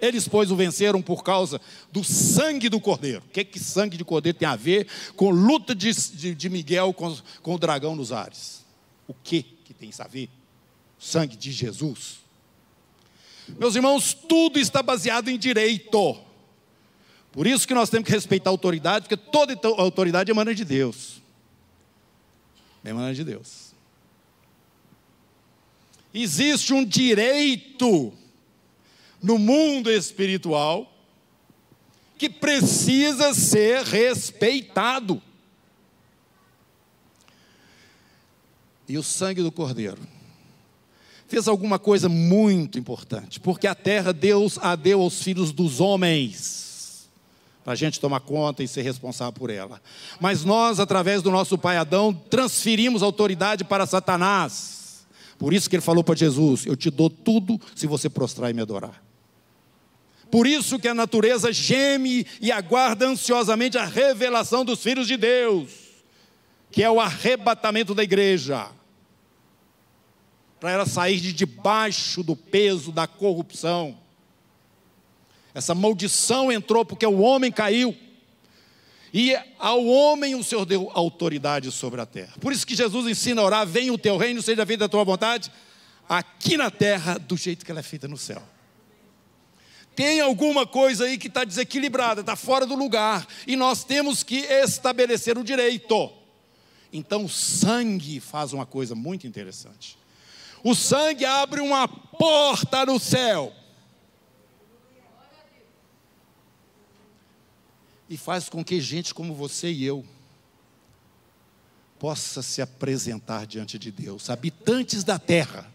Eles, 0.00 0.26
pois, 0.26 0.50
o 0.50 0.56
venceram 0.56 1.02
por 1.02 1.22
causa 1.22 1.60
do 1.92 2.02
sangue 2.02 2.70
do 2.70 2.80
cordeiro. 2.80 3.22
O 3.26 3.30
que, 3.30 3.44
que 3.44 3.58
sangue 3.58 3.98
de 3.98 4.04
cordeiro 4.06 4.38
tem 4.38 4.48
a 4.48 4.56
ver 4.56 4.86
com 5.14 5.28
luta 5.28 5.74
de, 5.74 5.92
de, 5.92 6.34
de 6.34 6.48
Miguel 6.48 6.94
com, 6.94 7.14
com 7.42 7.56
o 7.56 7.58
dragão 7.58 7.94
nos 7.94 8.10
ares? 8.10 8.64
O 9.06 9.14
que 9.14 9.42
que 9.42 9.74
tem 9.74 9.88
isso 9.88 10.02
a 10.02 10.06
ver? 10.06 10.28
Sangue 10.98 11.36
de 11.36 11.52
Jesus. 11.52 12.18
Meus 13.58 13.74
irmãos, 13.74 14.14
tudo 14.14 14.58
está 14.58 14.82
baseado 14.82 15.28
em 15.28 15.38
direito. 15.38 16.20
Por 17.30 17.46
isso 17.46 17.66
que 17.66 17.74
nós 17.74 17.90
temos 17.90 18.06
que 18.06 18.12
respeitar 18.12 18.50
a 18.50 18.52
autoridade, 18.52 19.08
porque 19.08 19.16
toda 19.16 19.58
autoridade 19.76 20.30
emana 20.30 20.54
de 20.54 20.64
Deus. 20.64 21.20
Emana 22.84 23.14
de 23.14 23.24
Deus. 23.24 23.72
Existe 26.14 26.72
um 26.72 26.84
direito 26.84 28.12
no 29.22 29.38
mundo 29.38 29.90
espiritual 29.90 30.90
que 32.16 32.30
precisa 32.30 33.34
ser 33.34 33.82
respeitado. 33.82 35.22
E 38.88 38.96
o 38.96 39.02
sangue 39.02 39.42
do 39.42 39.52
cordeiro. 39.52 39.98
Fez 41.28 41.48
alguma 41.48 41.78
coisa 41.78 42.08
muito 42.08 42.78
importante, 42.78 43.40
porque 43.40 43.66
a 43.66 43.74
terra 43.74 44.12
Deus 44.12 44.58
a 44.58 44.76
deu 44.76 45.00
aos 45.00 45.20
filhos 45.20 45.50
dos 45.50 45.80
homens, 45.80 47.08
para 47.64 47.72
a 47.72 47.76
gente 47.76 47.98
tomar 47.98 48.20
conta 48.20 48.62
e 48.62 48.68
ser 48.68 48.82
responsável 48.82 49.32
por 49.32 49.50
ela. 49.50 49.82
Mas 50.20 50.44
nós, 50.44 50.78
através 50.78 51.22
do 51.22 51.32
nosso 51.32 51.58
pai 51.58 51.76
Adão, 51.76 52.14
transferimos 52.14 53.02
autoridade 53.02 53.64
para 53.64 53.86
Satanás. 53.86 55.04
Por 55.36 55.52
isso 55.52 55.68
que 55.68 55.74
ele 55.74 55.82
falou 55.82 56.04
para 56.04 56.14
Jesus: 56.14 56.64
Eu 56.64 56.76
te 56.76 56.90
dou 56.90 57.10
tudo 57.10 57.60
se 57.74 57.88
você 57.88 58.08
prostrar 58.08 58.50
e 58.52 58.54
me 58.54 58.62
adorar. 58.62 59.02
Por 60.30 60.46
isso 60.46 60.78
que 60.78 60.86
a 60.86 60.94
natureza 60.94 61.52
geme 61.52 62.24
e 62.40 62.52
aguarda 62.52 63.06
ansiosamente 63.06 63.76
a 63.76 63.84
revelação 63.84 64.64
dos 64.64 64.80
filhos 64.80 65.08
de 65.08 65.16
Deus, 65.16 65.70
que 66.70 66.84
é 66.84 66.90
o 66.90 67.00
arrebatamento 67.00 67.94
da 67.96 68.04
igreja 68.04 68.68
para 70.58 70.70
ela 70.70 70.86
sair 70.86 71.20
de 71.20 71.32
debaixo 71.32 72.22
do 72.22 72.34
peso 72.34 72.90
da 72.90 73.06
corrupção. 73.06 73.96
Essa 75.54 75.74
maldição 75.74 76.52
entrou 76.52 76.84
porque 76.84 77.06
o 77.06 77.20
homem 77.20 77.50
caiu. 77.50 77.96
E 79.12 79.34
ao 79.58 79.84
homem 79.86 80.34
o 80.34 80.44
Senhor 80.44 80.66
deu 80.66 80.90
autoridade 80.92 81.70
sobre 81.70 82.00
a 82.00 82.06
terra. 82.06 82.34
Por 82.40 82.52
isso 82.52 82.66
que 82.66 82.74
Jesus 82.74 83.06
ensina 83.06 83.40
a 83.40 83.44
orar: 83.44 83.66
venha 83.66 83.92
o 83.92 83.98
teu 83.98 84.16
reino, 84.16 84.42
seja 84.42 84.66
feita 84.66 84.84
a 84.84 84.88
tua 84.88 85.04
vontade, 85.04 85.50
aqui 86.08 86.56
na 86.56 86.70
terra, 86.70 87.18
do 87.18 87.36
jeito 87.36 87.64
que 87.64 87.70
ela 87.70 87.80
é 87.80 87.82
feita 87.82 88.06
no 88.06 88.18
céu. 88.18 88.42
Tem 89.94 90.20
alguma 90.20 90.66
coisa 90.66 91.06
aí 91.06 91.16
que 91.16 91.28
está 91.28 91.42
desequilibrada, 91.42 92.20
está 92.20 92.36
fora 92.36 92.66
do 92.66 92.74
lugar, 92.74 93.26
e 93.46 93.56
nós 93.56 93.82
temos 93.82 94.22
que 94.22 94.40
estabelecer 94.40 95.38
o 95.38 95.44
direito. 95.44 96.12
Então, 96.92 97.24
o 97.24 97.28
sangue 97.30 98.20
faz 98.20 98.52
uma 98.52 98.66
coisa 98.66 98.94
muito 98.94 99.26
interessante. 99.26 99.96
O 100.68 100.74
sangue 100.74 101.24
abre 101.24 101.60
uma 101.60 101.86
porta 101.86 102.84
no 102.84 102.98
céu. 102.98 103.54
E 108.10 108.16
faz 108.16 108.48
com 108.48 108.64
que 108.64 108.80
gente 108.80 109.14
como 109.14 109.32
você 109.32 109.70
e 109.70 109.84
eu 109.84 110.04
possa 112.00 112.42
se 112.42 112.60
apresentar 112.60 113.46
diante 113.46 113.78
de 113.78 113.92
Deus, 113.92 114.28
habitantes 114.28 115.04
da 115.04 115.20
terra. 115.20 115.72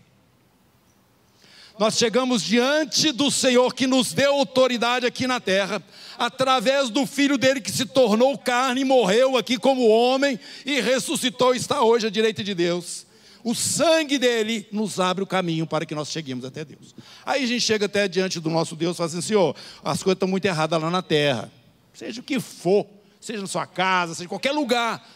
Nós 1.80 1.95
chegamos 1.97 2.43
diante 2.43 3.13
do 3.13 3.32
Senhor 3.32 3.73
que 3.73 3.88
nos 3.88 4.12
deu 4.12 4.34
autoridade 4.34 5.06
aqui 5.06 5.25
na 5.25 5.39
terra, 5.39 5.82
através 6.17 6.89
do 6.89 7.06
filho 7.06 7.38
dele 7.38 7.62
que 7.62 7.71
se 7.71 7.86
tornou 7.86 8.38
carne, 8.38 8.84
morreu 8.84 9.38
aqui 9.38 9.58
como 9.58 9.88
homem 9.88 10.38
e 10.65 10.82
ressuscitou, 10.82 11.56
está 11.56 11.82
hoje 11.82 12.08
à 12.08 12.10
direita 12.10 12.43
de 12.43 12.54
Deus 12.54 13.10
o 13.43 13.56
sangue 13.56 14.17
dele 14.17 14.67
nos 14.71 14.99
abre 14.99 15.23
o 15.23 15.27
caminho 15.27 15.65
para 15.65 15.86
que 15.86 15.95
nós 15.95 16.10
cheguemos 16.10 16.45
até 16.45 16.63
Deus. 16.63 16.95
Aí 17.25 17.43
a 17.43 17.47
gente 17.47 17.62
chega 17.62 17.86
até 17.86 18.08
diante 18.08 18.39
do 18.39 18.49
nosso 18.49 18.75
Deus 18.75 18.95
e 18.95 18.97
fala 18.97 19.10
assim: 19.10 19.21
Senhor, 19.21 19.56
as 19.84 20.04
coisas 20.04 20.15
estão 20.15 20.27
muito 20.27 20.45
erradas 20.45 20.82
lá 20.82 20.89
na 20.89 21.01
terra, 21.01 21.51
seja 21.93 22.21
o 22.21 22.23
que 22.23 22.39
for, 22.39 22.86
seja 23.19 23.41
na 23.41 23.47
sua 23.47 23.65
casa, 23.65 24.13
seja 24.13 24.25
em 24.25 24.30
qualquer 24.30 24.51
lugar, 24.51 25.08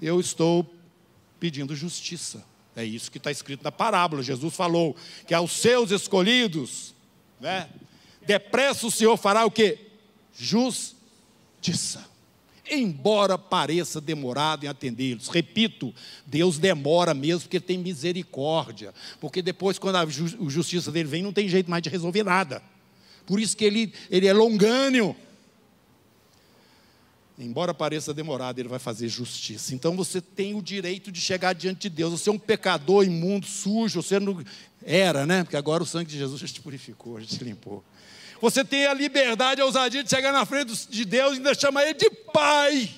eu 0.00 0.20
estou 0.20 0.68
pedindo 1.38 1.74
justiça. 1.74 2.44
É 2.74 2.84
isso 2.84 3.10
que 3.10 3.18
está 3.18 3.30
escrito 3.30 3.62
na 3.62 3.72
parábola. 3.72 4.22
Jesus 4.22 4.54
falou 4.54 4.96
que 5.26 5.34
aos 5.34 5.52
seus 5.52 5.90
escolhidos, 5.90 6.94
né, 7.38 7.68
depressa 8.26 8.86
o 8.86 8.90
Senhor 8.90 9.16
fará 9.18 9.44
o 9.44 9.50
que? 9.50 9.78
Justiça 10.34 12.11
embora 12.70 13.36
pareça 13.36 14.00
demorado 14.00 14.64
em 14.64 14.68
atendê-los. 14.68 15.28
Repito, 15.28 15.94
Deus 16.26 16.58
demora 16.58 17.14
mesmo 17.14 17.42
porque 17.42 17.60
tem 17.60 17.78
misericórdia. 17.78 18.94
Porque 19.20 19.42
depois, 19.42 19.78
quando 19.78 19.96
a 19.96 20.06
justiça 20.06 20.90
dele 20.90 21.08
vem, 21.08 21.22
não 21.22 21.32
tem 21.32 21.48
jeito 21.48 21.70
mais 21.70 21.82
de 21.82 21.88
resolver 21.88 22.22
nada. 22.22 22.62
Por 23.26 23.40
isso 23.40 23.56
que 23.56 23.64
ele, 23.64 23.92
ele 24.10 24.26
é 24.26 24.32
longânimo. 24.32 25.16
Embora 27.38 27.72
pareça 27.72 28.12
demorado, 28.12 28.58
ele 28.58 28.68
vai 28.68 28.78
fazer 28.78 29.08
justiça. 29.08 29.74
Então 29.74 29.96
você 29.96 30.20
tem 30.20 30.54
o 30.54 30.62
direito 30.62 31.10
de 31.10 31.20
chegar 31.20 31.54
diante 31.54 31.88
de 31.88 31.90
Deus. 31.90 32.12
Você 32.12 32.28
é 32.28 32.32
um 32.32 32.38
pecador 32.38 33.04
imundo, 33.04 33.46
sujo, 33.46 34.02
você 34.02 34.20
não 34.20 34.44
era, 34.84 35.26
né? 35.26 35.42
Porque 35.42 35.56
agora 35.56 35.82
o 35.82 35.86
sangue 35.86 36.10
de 36.10 36.18
Jesus 36.18 36.40
já 36.40 36.46
te 36.46 36.60
purificou, 36.60 37.20
já 37.20 37.26
te 37.26 37.42
limpou. 37.42 37.82
Você 38.42 38.64
tem 38.64 38.86
a 38.86 38.92
liberdade, 38.92 39.60
a 39.60 39.64
ousadia 39.64 40.02
de 40.02 40.10
chegar 40.10 40.32
na 40.32 40.44
frente 40.44 40.88
de 40.88 41.04
Deus 41.04 41.34
e 41.34 41.36
ainda 41.36 41.54
chamar 41.54 41.84
Ele 41.84 41.94
de 41.94 42.10
Pai. 42.10 42.90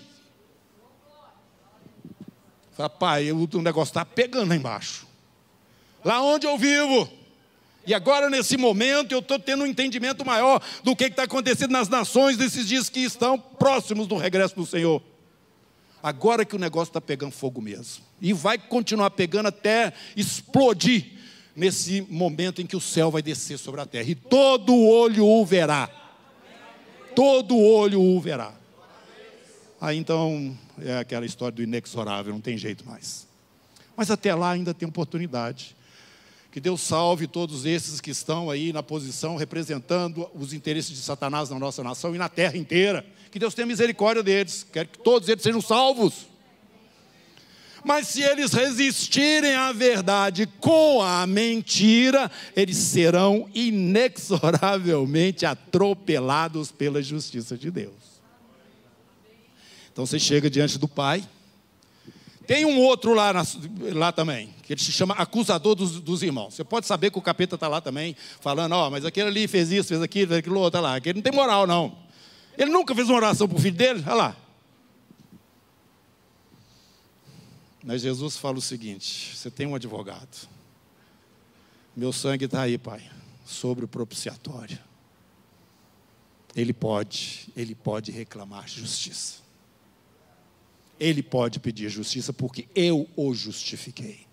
Fala, 2.72 2.88
Pai, 2.88 3.30
o 3.30 3.60
negócio 3.60 3.90
está 3.90 4.06
pegando 4.06 4.48
lá 4.48 4.56
embaixo. 4.56 5.06
Lá 6.02 6.22
onde 6.22 6.46
eu 6.46 6.56
vivo. 6.56 7.12
E 7.86 7.92
agora, 7.92 8.30
nesse 8.30 8.56
momento, 8.56 9.12
eu 9.12 9.18
estou 9.18 9.38
tendo 9.38 9.64
um 9.64 9.66
entendimento 9.66 10.24
maior 10.24 10.62
do 10.82 10.96
que 10.96 11.04
está 11.04 11.24
acontecendo 11.24 11.72
nas 11.72 11.90
nações 11.90 12.38
desses 12.38 12.66
dias 12.66 12.88
que 12.88 13.00
estão 13.00 13.38
próximos 13.38 14.06
do 14.06 14.16
regresso 14.16 14.56
do 14.56 14.64
Senhor. 14.64 15.02
Agora 16.02 16.46
que 16.46 16.56
o 16.56 16.58
negócio 16.58 16.88
está 16.88 17.02
pegando 17.02 17.32
fogo 17.32 17.60
mesmo. 17.60 18.02
E 18.18 18.32
vai 18.32 18.56
continuar 18.56 19.10
pegando 19.10 19.48
até 19.48 19.92
explodir 20.16 21.12
nesse 21.54 22.00
momento 22.02 22.60
em 22.60 22.66
que 22.66 22.76
o 22.76 22.80
céu 22.80 23.10
vai 23.10 23.22
descer 23.22 23.58
sobre 23.58 23.80
a 23.80 23.86
terra, 23.86 24.10
e 24.10 24.14
todo 24.14 24.74
olho 24.76 25.26
o 25.26 25.44
verá. 25.44 25.88
Todo 27.14 27.56
olho 27.56 28.00
o 28.00 28.20
verá. 28.20 28.52
Aí 29.80 29.96
então 29.98 30.56
é 30.82 30.98
aquela 30.98 31.26
história 31.26 31.54
do 31.54 31.62
inexorável, 31.62 32.32
não 32.32 32.40
tem 32.40 32.56
jeito 32.56 32.84
mais. 32.86 33.26
Mas 33.96 34.10
até 34.10 34.34
lá 34.34 34.50
ainda 34.50 34.74
tem 34.74 34.88
oportunidade. 34.88 35.76
Que 36.50 36.60
Deus 36.60 36.80
salve 36.82 37.26
todos 37.26 37.66
esses 37.66 38.00
que 38.00 38.10
estão 38.10 38.48
aí 38.48 38.72
na 38.72 38.82
posição 38.82 39.36
representando 39.36 40.30
os 40.34 40.52
interesses 40.52 40.92
de 40.92 41.02
Satanás 41.02 41.50
na 41.50 41.58
nossa 41.58 41.82
nação 41.82 42.14
e 42.14 42.18
na 42.18 42.28
terra 42.28 42.56
inteira. 42.56 43.04
Que 43.30 43.38
Deus 43.38 43.54
tenha 43.54 43.66
misericórdia 43.66 44.22
deles. 44.22 44.64
Quero 44.72 44.88
que 44.88 44.98
todos 44.98 45.28
eles 45.28 45.42
sejam 45.42 45.60
salvos. 45.60 46.28
Mas 47.84 48.08
se 48.08 48.22
eles 48.22 48.52
resistirem 48.52 49.54
à 49.54 49.70
verdade 49.70 50.46
com 50.58 51.02
a 51.02 51.26
mentira, 51.26 52.30
eles 52.56 52.78
serão 52.78 53.46
inexoravelmente 53.54 55.44
atropelados 55.44 56.72
pela 56.72 57.02
justiça 57.02 57.58
de 57.58 57.70
Deus. 57.70 57.92
Então 59.92 60.06
você 60.06 60.18
chega 60.18 60.48
diante 60.48 60.78
do 60.78 60.88
Pai. 60.88 61.22
Tem 62.46 62.64
um 62.64 62.78
outro 62.80 63.14
lá, 63.14 63.32
lá 63.92 64.12
também, 64.12 64.54
que 64.62 64.72
ele 64.72 64.80
se 64.80 64.92
chama 64.92 65.14
acusador 65.14 65.74
dos, 65.74 66.00
dos 66.00 66.22
irmãos. 66.22 66.54
Você 66.54 66.64
pode 66.64 66.86
saber 66.86 67.10
que 67.10 67.18
o 67.18 67.22
capeta 67.22 67.54
está 67.54 67.68
lá 67.68 67.80
também, 67.80 68.16
falando: 68.40 68.72
Ó, 68.72 68.86
oh, 68.86 68.90
mas 68.90 69.04
aquele 69.04 69.28
ali 69.28 69.48
fez 69.48 69.70
isso, 69.70 69.88
fez 69.88 70.02
aquilo, 70.02 70.28
fez 70.28 70.38
aquilo 70.40 70.58
outro, 70.58 70.72
tá 70.72 70.80
lá. 70.80 70.96
Aquele 70.96 71.16
não 71.16 71.22
tem 71.22 71.32
moral, 71.32 71.66
não. 71.66 71.96
Ele 72.56 72.70
nunca 72.70 72.94
fez 72.94 73.08
uma 73.08 73.16
oração 73.16 73.48
para 73.48 73.56
o 73.56 73.60
filho 73.60 73.76
dele, 73.76 74.02
olha 74.06 74.14
lá. 74.14 74.43
Mas 77.84 78.00
Jesus 78.00 78.38
fala 78.38 78.56
o 78.56 78.62
seguinte: 78.62 79.36
você 79.36 79.50
tem 79.50 79.66
um 79.66 79.74
advogado. 79.74 80.48
Meu 81.94 82.12
sangue 82.12 82.46
está 82.46 82.62
aí, 82.62 82.78
Pai, 82.78 83.08
sobre 83.44 83.84
o 83.84 83.88
propiciatório. 83.88 84.78
Ele 86.56 86.72
pode, 86.72 87.52
ele 87.54 87.74
pode 87.74 88.10
reclamar 88.10 88.66
justiça. 88.66 89.42
Ele 90.98 91.22
pode 91.22 91.60
pedir 91.60 91.88
justiça 91.88 92.32
porque 92.32 92.66
eu 92.74 93.08
o 93.16 93.34
justifiquei. 93.34 94.26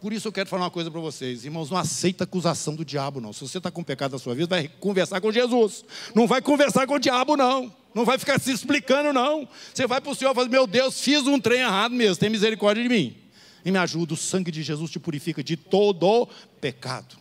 Por 0.00 0.12
isso 0.12 0.28
eu 0.28 0.32
quero 0.32 0.48
falar 0.48 0.64
uma 0.64 0.70
coisa 0.70 0.90
para 0.90 1.00
vocês, 1.00 1.44
irmãos, 1.44 1.70
não 1.70 1.78
aceita 1.78 2.24
acusação 2.24 2.74
do 2.74 2.84
diabo, 2.84 3.20
não. 3.20 3.32
Se 3.32 3.40
você 3.40 3.58
está 3.58 3.70
com 3.70 3.82
pecado 3.82 4.12
na 4.12 4.18
sua 4.18 4.34
vida, 4.34 4.46
vai 4.46 4.68
conversar 4.68 5.20
com 5.20 5.32
Jesus. 5.32 5.84
Não 6.14 6.26
vai 6.26 6.42
conversar 6.42 6.86
com 6.86 6.94
o 6.94 6.98
diabo, 6.98 7.36
não. 7.36 7.74
Não 7.96 8.04
vai 8.04 8.18
ficar 8.18 8.38
se 8.38 8.52
explicando, 8.52 9.10
não. 9.10 9.48
Você 9.72 9.86
vai 9.86 10.02
para 10.02 10.12
o 10.12 10.14
Senhor 10.14 10.32
e 10.32 10.34
fala, 10.34 10.48
meu 10.50 10.66
Deus, 10.66 11.00
fiz 11.00 11.26
um 11.26 11.40
trem 11.40 11.60
errado 11.60 11.94
mesmo, 11.94 12.16
tem 12.16 12.28
misericórdia 12.28 12.82
de 12.82 12.90
mim. 12.90 13.16
E 13.64 13.70
me 13.70 13.78
ajuda, 13.78 14.12
o 14.12 14.16
sangue 14.18 14.50
de 14.50 14.62
Jesus 14.62 14.90
te 14.90 15.00
purifica 15.00 15.42
de 15.42 15.56
todo 15.56 16.28
pecado 16.60 17.16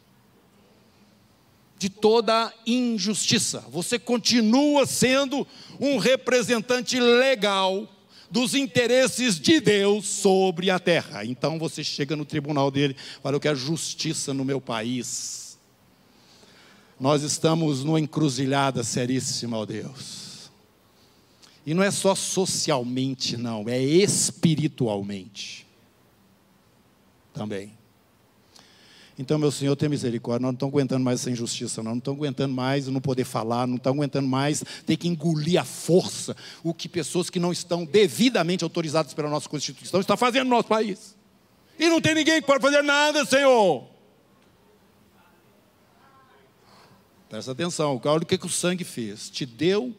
de 1.78 1.90
toda 1.90 2.54
injustiça. 2.66 3.64
Você 3.70 4.00
continua 4.00 4.86
sendo 4.86 5.46
um 5.80 5.98
representante 5.98 7.00
legal 7.00 7.88
dos 8.32 8.56
interesses 8.56 9.40
de 9.40 9.60
Deus 9.60 10.08
sobre 10.08 10.70
a 10.70 10.80
terra. 10.80 11.26
Então 11.26 11.60
você 11.60 11.84
chega 11.84 12.16
no 12.16 12.26
tribunal 12.26 12.72
dele, 12.72 12.96
fala: 13.22 13.36
Eu 13.36 13.42
quero 13.42 13.58
justiça 13.58 14.34
no 14.34 14.46
meu 14.46 14.62
país. 14.62 15.58
Nós 16.98 17.24
estamos 17.24 17.84
numa 17.84 18.00
encruzilhada 18.00 18.82
seríssima, 18.82 19.58
ó 19.58 19.66
Deus. 19.66 20.25
E 21.65 21.73
não 21.73 21.82
é 21.82 21.89
só 21.89 22.13
socialmente, 22.13 23.36
não, 23.38 23.67
é 23.67 23.80
espiritualmente 23.80 25.65
também. 27.34 27.73
Então, 29.17 29.39
meu 29.39 29.49
Senhor, 29.49 29.75
tenha 29.78 29.89
misericórdia. 29.89 30.41
Nós 30.41 30.49
não 30.49 30.56
estamos 30.56 30.73
aguentando 30.73 31.04
mais 31.04 31.21
essa 31.21 31.32
injustiça, 31.32 31.82
não. 31.82 31.91
não 31.91 31.97
estamos 31.99 32.19
aguentando 32.19 32.54
mais 32.54 32.88
não 32.88 32.99
poder 32.99 33.23
falar, 33.23 33.65
não 33.65 33.78
estamos 33.78 33.97
aguentando 33.97 34.28
mais 34.28 34.63
ter 34.86 34.97
que 34.97 35.08
engolir 35.08 35.60
a 35.60 35.63
força 35.63 36.36
o 36.63 36.73
que 36.73 36.89
pessoas 36.89 37.30
que 37.30 37.39
não 37.39 37.51
estão 37.51 37.86
devidamente 37.86 38.63
autorizadas 38.63 39.13
pela 39.13 39.30
nossa 39.30 39.47
Constituição 39.47 40.01
estão 40.01 40.17
fazendo 40.17 40.45
no 40.45 40.56
nosso 40.56 40.67
país. 40.67 41.15
E 41.80 41.89
não 41.89 42.01
tem 42.01 42.13
ninguém 42.13 42.41
que 42.41 42.47
pode 42.47 42.62
fazer 42.62 42.82
nada, 42.82 43.25
Senhor. 43.25 43.88
Presta 47.30 47.51
atenção, 47.51 47.99
olha 48.04 48.23
o 48.23 48.25
que, 48.25 48.38
que 48.38 48.45
o 48.45 48.49
sangue 48.49 48.84
fez. 48.84 49.30
Te 49.30 49.45
deu 49.45 49.95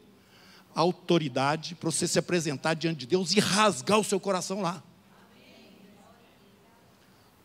autoridade 0.77 1.75
para 1.75 1.91
você 1.91 2.07
se 2.07 2.19
apresentar 2.19 2.75
diante 2.75 2.99
de 2.99 3.07
Deus 3.07 3.33
e 3.33 3.41
rasgar 3.41 3.99
o 3.99 4.05
seu 4.05 4.21
coração 4.21 4.61
lá. 4.61 4.83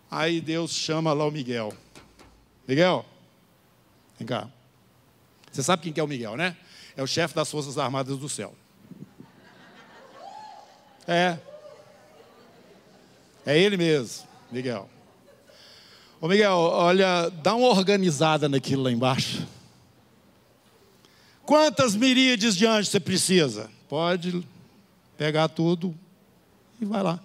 Aí 0.10 0.42
Deus 0.42 0.72
chama 0.72 1.14
lá 1.14 1.26
o 1.26 1.32
Miguel. 1.32 1.74
Miguel, 2.68 3.06
vem 4.20 4.28
cá. 4.28 4.50
Você 5.50 5.64
sabe 5.64 5.84
quem 5.84 5.94
que 5.94 6.00
é 6.00 6.04
o 6.04 6.08
Miguel, 6.08 6.36
né? 6.36 6.58
É 6.96 7.02
o 7.02 7.08
chefe 7.08 7.34
das 7.34 7.50
Forças 7.50 7.78
Armadas 7.78 8.18
do 8.18 8.28
Céu. 8.28 8.54
É. 11.08 11.38
É 13.46 13.58
ele 13.58 13.78
mesmo, 13.78 14.28
Miguel. 14.52 14.90
Ô 16.20 16.28
Miguel, 16.28 16.52
olha, 16.52 17.30
dá 17.42 17.56
uma 17.56 17.70
organizada 17.70 18.50
naquilo 18.50 18.84
lá 18.84 18.92
embaixo. 18.92 19.48
Quantas 21.52 21.96
miríades 21.96 22.56
de 22.56 22.66
anjos 22.66 22.90
você 22.90 23.00
precisa? 23.00 23.70
Pode 23.90 24.42
pegar 25.18 25.50
tudo 25.50 25.94
e 26.80 26.86
vai 26.86 27.04
lá 27.04 27.22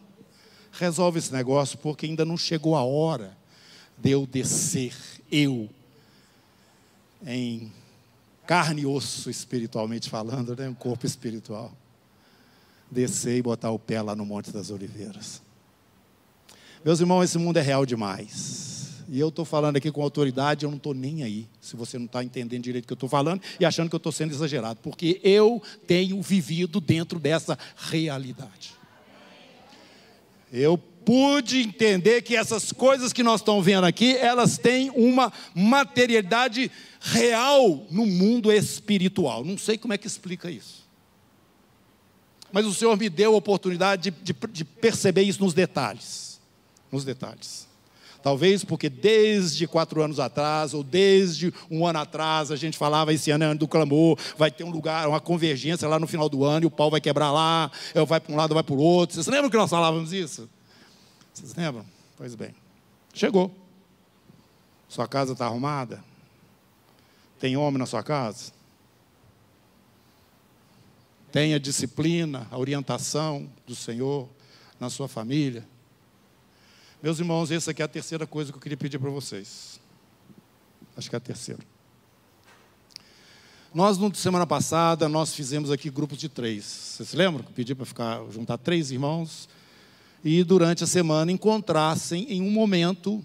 resolve 0.79 1.19
esse 1.19 1.33
negócio, 1.33 1.79
porque 1.79 2.07
ainda 2.07 2.25
não 2.25 2.37
chegou 2.37 2.77
a 2.77 2.83
hora 2.83 3.37
de 3.99 4.11
eu 4.11 4.27
descer, 4.27 4.95
eu, 5.31 5.69
em 7.27 7.73
carne 8.47 8.83
e 8.83 8.87
osso 8.87 9.31
espiritualmente 9.31 10.09
falando, 10.09 10.55
né? 10.55 10.69
um 10.69 10.75
corpo 10.75 11.07
espiritual, 11.07 11.73
descer 12.91 13.39
e 13.39 13.43
botar 13.43 13.71
o 13.71 13.79
pé 13.79 14.03
lá 14.03 14.15
no 14.15 14.25
Monte 14.25 14.53
das 14.53 14.71
Oliveiras. 14.71 15.41
Meus 16.85 17.01
irmãos, 17.01 17.25
esse 17.25 17.39
mundo 17.39 17.57
é 17.57 17.63
real 17.63 17.85
demais. 17.85 18.76
E 19.09 19.21
eu 19.21 19.29
estou 19.29 19.45
falando 19.45 19.77
aqui 19.77 19.91
com 19.91 20.03
autoridade, 20.03 20.65
eu 20.65 20.71
não 20.71 20.77
estou 20.77 20.95
nem 20.95 21.23
aí, 21.23 21.47
se 21.61 21.77
você 21.77 21.99
não 21.99 22.07
está 22.07 22.25
entendendo 22.25 22.63
direito 22.63 22.85
o 22.85 22.87
que 22.89 22.93
eu 22.93 22.97
estou 22.97 23.09
falando 23.09 23.41
e 23.61 23.65
achando 23.65 23.89
que 23.89 23.95
eu 23.95 23.99
estou 23.99 24.13
sendo 24.13 24.33
exagerado, 24.33 24.81
porque 24.83 25.21
eu 25.23 25.63
tenho 25.87 26.21
vivido 26.21 26.81
dentro 26.81 27.19
dessa 27.21 27.59
realidade 27.77 28.77
eu 30.53 30.79
pude 30.79 31.61
entender 31.61 32.23
que 32.23 32.37
essas 32.37 32.73
coisas 32.73 33.13
que 33.13 33.23
nós 33.23 33.41
estamos 33.41 33.65
vendo 33.65 33.85
aqui, 33.85 34.17
elas 34.17 34.59
têm 34.59 34.91
uma 34.91 35.33
materialidade 35.55 36.71
real 37.01 37.87
no 37.91 38.07
mundo 38.07 38.51
espiritual. 38.51 39.45
Não 39.45 39.59
sei 39.59 39.79
como 39.79 39.93
é 39.93 39.99
que 39.99 40.07
explica 40.07 40.51
isso. 40.51 40.87
Mas 42.53 42.65
o 42.65 42.75
Senhor 42.75 42.97
me 42.97 43.09
deu 43.09 43.35
a 43.35 43.37
oportunidade 43.37 44.11
de, 44.11 44.33
de, 44.33 44.35
de 44.53 44.65
perceber 44.65 45.23
isso 45.23 45.43
nos 45.43 45.53
detalhes. 45.53 46.41
Nos 46.91 47.05
detalhes. 47.05 47.69
Talvez 48.23 48.65
porque 48.65 48.89
desde 48.89 49.67
quatro 49.67 50.03
anos 50.03 50.19
atrás, 50.19 50.75
ou 50.75 50.83
desde 50.83 51.53
um 51.71 51.87
ano 51.87 51.99
atrás, 51.99 52.51
a 52.51 52.57
gente 52.57 52.77
falava 52.77 53.13
esse 53.13 53.31
ano 53.31 53.45
é 53.45 53.47
ano 53.49 53.61
do 53.61 53.69
clamor, 53.69 54.19
vai 54.37 54.51
ter 54.51 54.65
um 54.65 54.71
lugar, 54.71 55.09
uma 55.09 55.21
convergência 55.21 55.87
lá 55.89 55.99
no 55.99 56.07
final 56.07 56.29
do 56.29 56.45
ano, 56.45 56.65
e 56.65 56.67
o 56.67 56.71
pau 56.71 56.91
vai 56.91 57.01
quebrar 57.01 57.31
lá, 57.31 57.71
vai 58.07 58.21
para 58.21 58.33
um 58.33 58.37
lado, 58.37 58.55
vai 58.55 58.63
para 58.63 58.75
o 58.75 58.79
outro. 58.79 59.15
Vocês 59.15 59.27
lembram 59.27 59.51
que 59.51 59.57
nós 59.57 59.71
falávamos 59.71 60.13
isso? 60.13 60.49
Vocês 61.33 61.55
lembram? 61.55 61.85
Pois 62.17 62.35
bem. 62.35 62.55
Chegou. 63.13 63.55
Sua 64.89 65.07
casa 65.07 65.33
está 65.33 65.47
arrumada? 65.47 66.03
Tem 67.39 67.57
homem 67.57 67.79
na 67.79 67.87
sua 67.87 68.03
casa? 68.03 68.53
Tem 71.31 71.55
a 71.55 71.59
disciplina, 71.59 72.47
a 72.51 72.59
orientação 72.59 73.51
do 73.67 73.75
Senhor 73.75 74.29
na 74.81 74.89
sua 74.89 75.07
família? 75.07 75.67
Meus 77.03 77.19
irmãos, 77.19 77.51
essa 77.51 77.71
aqui 77.71 77.83
é 77.83 77.85
a 77.85 77.89
terceira 77.89 78.27
coisa 78.27 78.51
que 78.51 78.57
eu 78.57 78.63
queria 78.63 78.77
pedir 78.77 78.99
para 78.99 79.11
vocês. 79.11 79.79
Acho 80.97 81.11
que 81.11 81.17
é 81.17 81.19
a 81.19 81.21
terceira. 81.21 81.61
Nós, 83.75 83.99
na 83.99 84.13
semana 84.15 84.47
passada, 84.47 85.07
nós 85.09 85.35
fizemos 85.35 85.71
aqui 85.71 85.91
grupos 85.91 86.17
de 86.17 86.29
três. 86.29 86.65
Vocês 86.65 87.11
se 87.11 87.17
lembram 87.17 87.45
pedi 87.45 87.75
para 87.75 87.85
ficar, 87.85 88.23
juntar 88.31 88.57
três 88.57 88.91
irmãos 88.91 89.49
e 90.25 90.43
durante 90.43 90.83
a 90.83 90.87
semana 90.87 91.31
encontrassem 91.31 92.27
em 92.31 92.41
um 92.41 92.51
momento, 92.51 93.23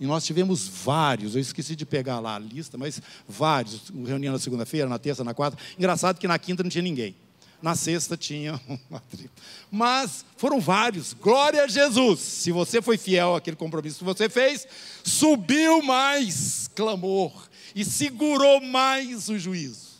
e 0.00 0.06
nós 0.06 0.24
tivemos 0.24 0.68
vários, 0.68 1.34
eu 1.34 1.40
esqueci 1.40 1.74
de 1.74 1.84
pegar 1.84 2.20
lá 2.20 2.36
a 2.36 2.38
lista, 2.38 2.78
mas 2.78 3.02
vários, 3.28 3.92
reunião 4.06 4.32
na 4.32 4.38
segunda-feira, 4.38 4.88
na 4.88 4.98
terça, 4.98 5.24
na 5.24 5.34
quarta. 5.34 5.58
Engraçado 5.76 6.18
que 6.18 6.28
na 6.28 6.38
quinta 6.38 6.62
não 6.62 6.70
tinha 6.70 6.82
ninguém. 6.82 7.14
Na 7.60 7.74
sexta 7.74 8.16
tinha 8.16 8.60
uma 8.88 9.00
tribo. 9.00 9.32
Mas 9.70 10.24
foram 10.36 10.60
vários. 10.60 11.12
Glória 11.12 11.64
a 11.64 11.68
Jesus. 11.68 12.20
Se 12.20 12.52
você 12.52 12.80
foi 12.80 12.96
fiel 12.96 13.34
àquele 13.34 13.56
compromisso 13.56 13.98
que 13.98 14.04
você 14.04 14.28
fez, 14.28 14.66
subiu 15.02 15.82
mais 15.82 16.68
clamor 16.74 17.32
e 17.74 17.84
segurou 17.84 18.60
mais 18.60 19.28
o 19.28 19.38
juízo. 19.38 19.98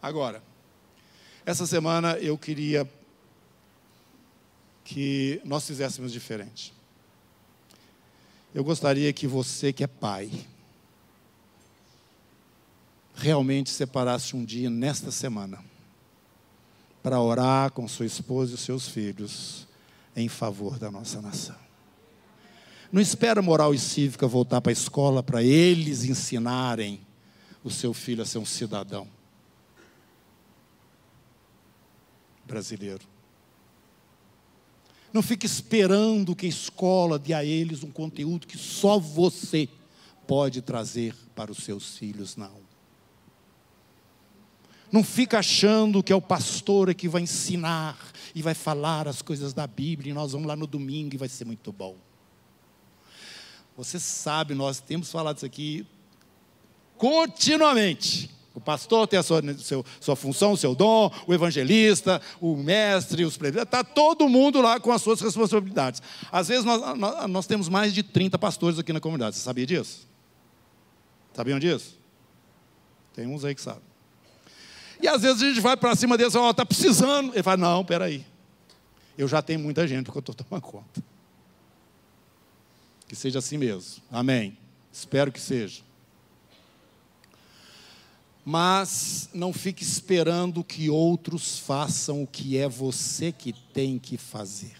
Agora, 0.00 0.42
essa 1.44 1.66
semana 1.66 2.16
eu 2.18 2.38
queria 2.38 2.90
que 4.84 5.40
nós 5.44 5.66
fizéssemos 5.66 6.12
diferente. 6.12 6.72
Eu 8.54 8.64
gostaria 8.64 9.12
que 9.12 9.26
você 9.26 9.72
que 9.72 9.84
é 9.84 9.86
pai, 9.86 10.30
realmente 13.14 13.70
separasse 13.70 14.34
um 14.34 14.44
dia 14.44 14.68
nesta 14.68 15.10
semana 15.10 15.71
para 17.02 17.20
orar 17.20 17.72
com 17.72 17.88
sua 17.88 18.06
esposa 18.06 18.54
e 18.54 18.58
seus 18.58 18.88
filhos 18.88 19.66
em 20.14 20.28
favor 20.28 20.78
da 20.78 20.90
nossa 20.90 21.20
nação. 21.20 21.56
Não 22.92 23.00
espera 23.00 23.40
moral 23.40 23.74
e 23.74 23.78
cívica 23.78 24.26
voltar 24.26 24.60
para 24.60 24.70
a 24.70 24.72
escola 24.72 25.22
para 25.22 25.42
eles 25.42 26.04
ensinarem 26.04 27.00
o 27.64 27.70
seu 27.70 27.94
filho 27.94 28.22
a 28.22 28.26
ser 28.26 28.38
um 28.38 28.44
cidadão 28.44 29.08
brasileiro. 32.44 33.04
Não 35.12 35.22
fique 35.22 35.46
esperando 35.46 36.36
que 36.36 36.46
a 36.46 36.48
escola 36.48 37.18
dê 37.18 37.34
a 37.34 37.44
eles 37.44 37.82
um 37.82 37.90
conteúdo 37.90 38.46
que 38.46 38.58
só 38.58 38.98
você 38.98 39.68
pode 40.26 40.62
trazer 40.62 41.14
para 41.34 41.50
os 41.50 41.58
seus 41.58 41.96
filhos, 41.98 42.36
não. 42.36 42.71
Não 44.92 45.02
fica 45.02 45.38
achando 45.38 46.02
que 46.02 46.12
é 46.12 46.16
o 46.16 46.20
pastor 46.20 46.94
que 46.94 47.08
vai 47.08 47.22
ensinar 47.22 47.96
e 48.34 48.42
vai 48.42 48.52
falar 48.52 49.08
as 49.08 49.22
coisas 49.22 49.54
da 49.54 49.66
Bíblia 49.66 50.10
e 50.10 50.14
nós 50.14 50.32
vamos 50.32 50.46
lá 50.46 50.54
no 50.54 50.66
domingo 50.66 51.14
e 51.14 51.18
vai 51.18 51.30
ser 51.30 51.46
muito 51.46 51.72
bom. 51.72 51.96
Você 53.74 53.98
sabe, 53.98 54.54
nós 54.54 54.80
temos 54.80 55.10
falado 55.10 55.38
isso 55.38 55.46
aqui 55.46 55.86
continuamente. 56.98 58.30
O 58.54 58.60
pastor 58.60 59.08
tem 59.08 59.18
a 59.18 59.22
sua, 59.22 59.40
seu, 59.58 59.82
sua 59.98 60.14
função, 60.14 60.52
o 60.52 60.56
seu 60.58 60.74
dom, 60.74 61.10
o 61.26 61.32
evangelista, 61.32 62.20
o 62.38 62.54
mestre, 62.54 63.24
os 63.24 63.38
presbíteros, 63.38 63.66
está 63.66 63.82
todo 63.82 64.28
mundo 64.28 64.60
lá 64.60 64.78
com 64.78 64.92
as 64.92 65.00
suas 65.00 65.22
responsabilidades. 65.22 66.02
Às 66.30 66.48
vezes 66.48 66.64
nós, 66.66 66.98
nós, 66.98 67.30
nós, 67.30 67.46
temos 67.46 67.70
mais 67.70 67.94
de 67.94 68.02
30 68.02 68.38
pastores 68.38 68.78
aqui 68.78 68.92
na 68.92 69.00
comunidade, 69.00 69.36
você 69.36 69.42
sabia 69.42 69.64
disso? 69.64 70.06
Sabiam 71.32 71.58
disso? 71.58 71.98
Tem 73.14 73.26
uns 73.26 73.42
aí 73.42 73.54
que 73.54 73.62
sabem. 73.62 73.91
E 75.02 75.08
às 75.08 75.22
vezes 75.22 75.42
a 75.42 75.46
gente 75.46 75.60
vai 75.60 75.76
para 75.76 75.94
cima 75.96 76.16
deles 76.16 76.32
e 76.32 76.36
fala, 76.36 76.50
está 76.52 76.64
precisando. 76.64 77.32
Ele 77.34 77.42
fala, 77.42 77.56
não, 77.56 77.84
peraí. 77.84 78.24
Eu 79.18 79.28
já 79.28 79.42
tenho 79.42 79.60
muita 79.60 79.86
gente 79.86 80.06
porque 80.06 80.18
eu 80.18 80.20
estou 80.20 80.34
tomando 80.34 80.62
conta. 80.62 81.02
Que 83.08 83.16
seja 83.16 83.40
assim 83.40 83.58
mesmo. 83.58 84.02
Amém. 84.10 84.56
Espero 84.92 85.32
que 85.32 85.40
seja 85.40 85.82
mas 88.44 89.28
não 89.32 89.52
fique 89.52 89.82
esperando 89.82 90.64
que 90.64 90.90
outros 90.90 91.58
façam 91.58 92.22
o 92.22 92.26
que 92.26 92.58
é 92.58 92.68
você 92.68 93.30
que 93.30 93.52
tem 93.52 93.98
que 93.98 94.16
fazer. 94.16 94.74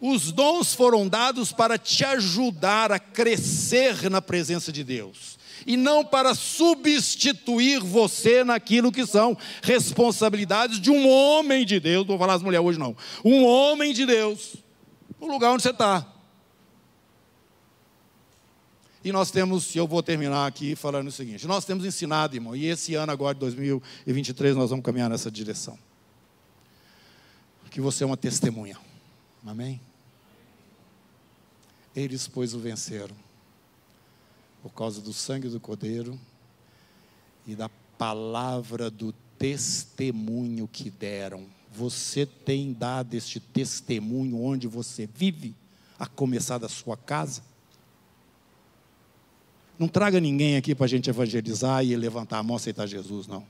Os 0.00 0.32
dons 0.32 0.74
foram 0.74 1.08
dados 1.08 1.52
para 1.52 1.78
te 1.78 2.04
ajudar 2.04 2.92
a 2.92 2.98
crescer 2.98 4.10
na 4.10 4.20
presença 4.20 4.72
de 4.72 4.84
Deus, 4.84 5.38
e 5.66 5.76
não 5.76 6.04
para 6.04 6.34
substituir 6.34 7.80
você 7.80 8.42
naquilo 8.42 8.90
que 8.90 9.06
são 9.06 9.36
responsabilidades 9.62 10.80
de 10.80 10.90
um 10.90 11.08
homem 11.08 11.64
de 11.64 11.78
Deus. 11.78 12.06
Não 12.06 12.16
vou 12.16 12.18
falar 12.18 12.34
as 12.34 12.42
mulheres 12.42 12.66
hoje, 12.66 12.78
não. 12.78 12.96
Um 13.24 13.44
homem 13.44 13.92
de 13.92 14.04
Deus, 14.04 14.56
no 15.20 15.28
lugar 15.28 15.52
onde 15.52 15.62
você 15.62 15.70
está. 15.70 16.06
E 19.06 19.12
nós 19.12 19.30
temos, 19.30 19.72
e 19.72 19.78
eu 19.78 19.86
vou 19.86 20.02
terminar 20.02 20.48
aqui 20.48 20.74
falando 20.74 21.06
o 21.06 21.12
seguinte: 21.12 21.46
nós 21.46 21.64
temos 21.64 21.84
ensinado, 21.84 22.34
irmão, 22.34 22.56
e 22.56 22.66
esse 22.66 22.96
ano 22.96 23.12
agora, 23.12 23.34
de 23.34 23.40
2023, 23.40 24.56
nós 24.56 24.70
vamos 24.70 24.84
caminhar 24.84 25.08
nessa 25.08 25.30
direção. 25.30 25.78
Que 27.70 27.80
você 27.80 28.02
é 28.02 28.06
uma 28.06 28.16
testemunha. 28.16 28.76
Amém? 29.46 29.80
Eles, 31.94 32.26
pois, 32.26 32.52
o 32.52 32.58
venceram, 32.58 33.14
por 34.66 34.72
causa 34.72 35.00
do 35.00 35.12
sangue 35.12 35.48
do 35.48 35.60
Cordeiro 35.60 36.18
e 37.46 37.54
da 37.54 37.68
palavra 37.96 38.90
do 38.90 39.12
testemunho 39.38 40.66
que 40.66 40.90
deram. 40.90 41.46
Você 41.72 42.26
tem 42.26 42.72
dado 42.72 43.14
este 43.14 43.38
testemunho 43.38 44.42
onde 44.42 44.66
você 44.66 45.06
vive, 45.06 45.54
a 45.96 46.04
começar 46.04 46.58
da 46.58 46.68
sua 46.68 46.96
casa? 46.96 47.42
Não 49.78 49.86
traga 49.86 50.18
ninguém 50.18 50.56
aqui 50.56 50.74
para 50.74 50.86
a 50.86 50.88
gente 50.88 51.08
evangelizar 51.08 51.84
e 51.84 51.94
levantar 51.94 52.38
a 52.38 52.42
mão 52.42 52.56
aceitar 52.56 52.88
Jesus, 52.88 53.28
não. 53.28 53.46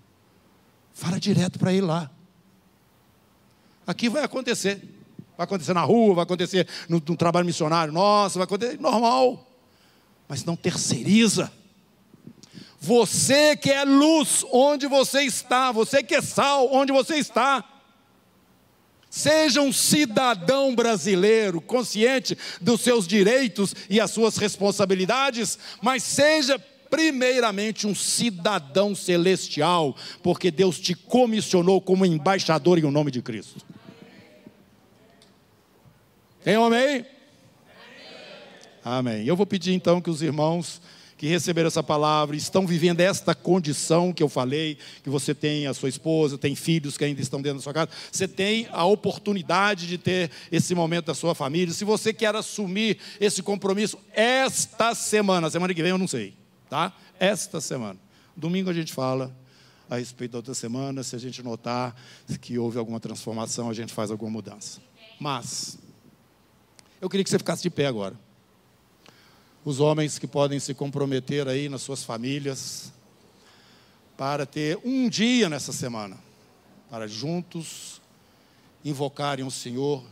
Fala 0.93 1.19
direto 1.19 1.59
para 1.59 1.73
ele 1.73 1.87
lá. 1.87 2.11
Aqui 3.87 4.11
vai 4.11 4.23
acontecer. 4.23 4.83
Vai 5.35 5.45
acontecer 5.45 5.73
na 5.73 5.83
rua, 5.83 6.17
vai 6.17 6.25
acontecer 6.25 6.69
no, 6.91 7.03
no 7.09 7.17
trabalho 7.17 7.47
missionário 7.47 7.91
nosso, 7.91 8.39
vai 8.39 8.45
acontecer 8.45 8.79
normal. 8.79 9.45
Mas 10.29 10.45
não 10.45 10.57
terceiriza. 10.57 11.53
Você 12.81 13.57
que 13.57 13.70
é 13.70 13.85
luz 13.85 14.45
onde 14.53 14.87
você 14.87 15.22
está, 15.22 15.72
você 15.72 16.03
que 16.03 16.14
é 16.14 16.20
sal 16.20 16.72
onde 16.72 16.93
você 16.93 17.16
está. 17.16 17.64
Seja 19.09 19.62
um 19.62 19.72
cidadão 19.72 20.74
brasileiro, 20.74 21.61
consciente 21.61 22.37
dos 22.61 22.83
seus 22.83 23.07
direitos 23.07 23.74
e 23.89 24.01
as 24.01 24.11
suas 24.11 24.37
responsabilidades, 24.37 25.59
mas 25.81 26.03
seja 26.03 26.59
primeiramente 26.91 27.87
um 27.87 27.95
cidadão 27.95 28.95
celestial, 28.95 29.97
porque 30.22 30.51
Deus 30.51 30.79
te 30.79 30.95
comissionou 30.95 31.81
como 31.81 32.05
embaixador 32.05 32.79
em 32.79 32.85
o 32.85 32.91
nome 32.91 33.11
de 33.11 33.22
Cristo. 33.22 33.64
Tem 36.45 36.57
homem 36.57 36.79
aí? 36.79 37.16
Amém. 38.89 39.26
Eu 39.26 39.34
vou 39.34 39.45
pedir 39.45 39.72
então 39.72 40.01
que 40.01 40.09
os 40.09 40.22
irmãos 40.22 40.80
que 41.16 41.26
receberam 41.26 41.66
essa 41.66 41.82
palavra, 41.82 42.37
estão 42.37 42.64
vivendo 42.64 43.01
esta 43.01 43.34
condição 43.34 44.12
que 44.12 44.22
eu 44.22 44.28
falei, 44.28 44.78
que 45.03 45.11
você 45.11 45.34
tem 45.34 45.66
a 45.66 45.74
sua 45.74 45.89
esposa, 45.89 46.39
tem 46.39 46.55
filhos 46.55 46.97
que 46.97 47.05
ainda 47.05 47.20
estão 47.20 47.43
dentro 47.43 47.59
da 47.59 47.64
sua 47.64 47.74
casa, 47.74 47.91
você 48.12 48.28
tem 48.28 48.68
a 48.70 48.84
oportunidade 48.84 49.89
de 49.89 49.99
ter 49.99 50.30
esse 50.53 50.72
momento 50.72 51.07
da 51.07 51.14
sua 51.14 51.34
família. 51.34 51.74
Se 51.74 51.84
você 51.84 52.12
quer 52.12 52.37
assumir 52.37 52.99
esse 53.18 53.43
compromisso 53.43 53.99
esta 54.12 54.95
semana, 54.95 55.51
semana 55.51 55.74
que 55.74 55.82
vem 55.82 55.91
eu 55.91 55.99
não 55.99 56.07
sei, 56.07 56.34
tá? 56.70 56.93
Esta 57.18 57.61
semana. 57.61 57.99
Domingo 58.37 58.70
a 58.70 58.74
gente 58.74 58.93
fala 58.93 59.37
a 59.91 59.97
respeito 59.97 60.32
da 60.32 60.39
outra 60.39 60.55
semana, 60.55 61.03
se 61.03 61.16
a 61.16 61.18
gente 61.18 61.43
notar 61.43 61.97
que 62.41 62.57
houve 62.57 62.78
alguma 62.78 63.01
transformação, 63.01 63.68
a 63.68 63.74
gente 63.74 63.93
faz 63.93 64.12
alguma 64.12 64.30
mudança. 64.30 64.80
Mas 65.18 65.76
eu 67.01 67.11
queria 67.11 67.24
que 67.24 67.30
você 67.30 67.39
ficasse 67.39 67.64
de 67.64 67.70
pé 67.70 67.87
agora 67.87 68.26
os 69.67 69.81
homens 69.81 70.17
que 70.17 70.29
podem 70.29 70.61
se 70.61 70.73
comprometer 70.73 71.49
aí 71.49 71.69
nas 71.69 71.83
suas 71.83 72.05
famílias 72.05 72.93
para 74.17 74.47
ter 74.47 74.79
um 74.85 75.09
dia 75.09 75.49
nessa 75.51 75.73
semana, 75.73 76.17
para 76.89 77.09
juntos 77.09 78.01
invocarem 78.85 79.45
o 79.45 79.51
Senhor 79.51 80.05